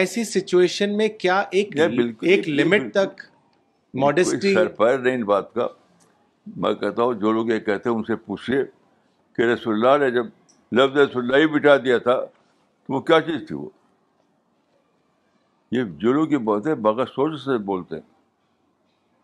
[0.00, 3.20] ایسی سچویشن میں کیا ایک ایک لمٹ تک
[4.76, 5.66] پہل نہیں ان بات کا
[6.62, 8.62] میں کہتا ہوں جو لوگ یہ کہتے ہیں ان سے پوچھئے
[9.36, 10.26] کہ رسول اللہ نے جب
[10.80, 13.68] لفظ رسول اللہ ہی بٹھا دیا تھا تو وہ کیا چیز تھی وہ
[15.76, 18.10] یہ جو لوگ یہ بہت بغیر سوچ سے بولتے ہیں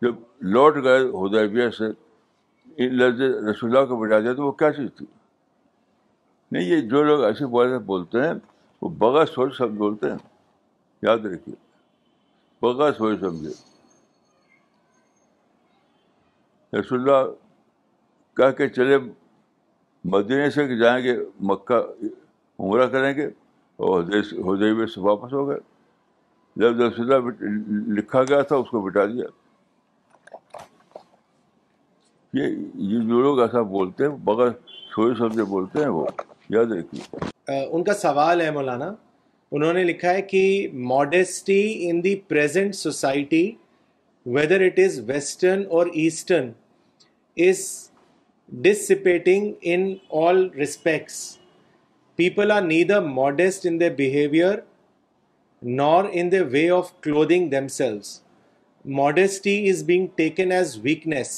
[0.03, 0.15] جب
[0.57, 1.87] لوٹ گئے ہدیبیہ سے
[2.85, 3.21] ان لفظ
[3.51, 5.07] رسول اللہ کو بٹا دیا تو وہ کیا چیز تھی
[6.53, 8.33] نہیں یہ جو لوگ ایسی باتیں بولتے ہیں
[8.83, 10.17] وہ بغیر سوچ سب بولتے ہیں
[11.03, 11.55] یاد رکھیے
[12.63, 13.51] بغا سوچ سمجھے
[16.79, 17.31] رسول اللہ
[18.37, 18.97] کہہ کے چلے
[20.15, 21.15] مدینے سے جائیں گے
[21.51, 23.27] مکہ عمرہ کریں گے
[23.89, 25.59] اور سے واپس ہو گئے
[26.61, 27.31] جب رسول اللہ
[27.99, 29.27] لکھا گیا تھا اس کو بٹا دیا
[32.43, 32.55] یہ
[33.09, 34.51] جو لوگ ایسا بولتے ہیں بغیر
[34.95, 36.07] سوئے سمجھے بولتے ہیں وہ
[36.55, 38.93] یاد رکھیے ان کا سوال ہے مولانا
[39.57, 40.43] انہوں نے لکھا ہے کہ
[40.93, 43.51] modesty in the present society
[44.37, 46.51] whether it is western or eastern
[47.49, 47.61] is
[48.63, 49.89] dissipating in
[50.23, 51.21] all respects
[52.17, 54.57] people are نی the modest in the behaviour
[55.77, 58.19] nor in the way of clothing themselves
[59.05, 61.37] modesty is being taken as weakness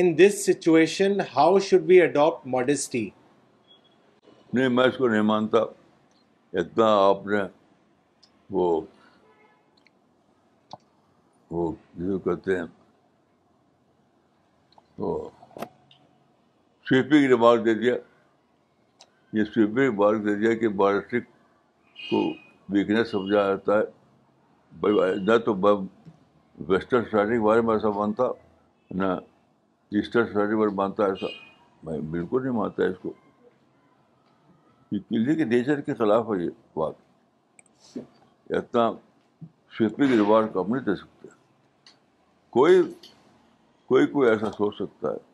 [0.00, 3.08] in this situation how should be adapt modesty
[4.54, 5.58] نہیں میں اس کو نہیں مانتا
[6.60, 7.38] اتنا آپ نے
[8.50, 8.68] وہ
[12.24, 12.64] کہتے ہیں
[14.96, 15.28] تو
[16.88, 17.94] سویپنگ ریمارک دے دیا
[19.38, 21.28] یہ سویپنگ ریمارک دے دیا کہ بارسٹک
[22.08, 22.22] کو
[22.74, 25.54] ویکنیس سمجھا جاتا ہے نہ تو
[26.68, 28.28] ویسٹرن شاعری کے بارے میں ایسا مانتا
[29.02, 29.12] نہ
[29.92, 31.26] ایسٹرن کے بارے میں مانتا ایسا
[31.84, 33.12] میں بالکل نہیں مانتا اس کو
[34.90, 36.94] کلی کے نیچر کے خلاف ہے یہ بات
[38.56, 38.90] اتنا
[39.80, 41.28] ریوارڈ کم نہیں دے سکتے
[42.58, 42.82] کوئی
[43.88, 45.27] کوئی کوئی ایسا سوچ سکتا ہے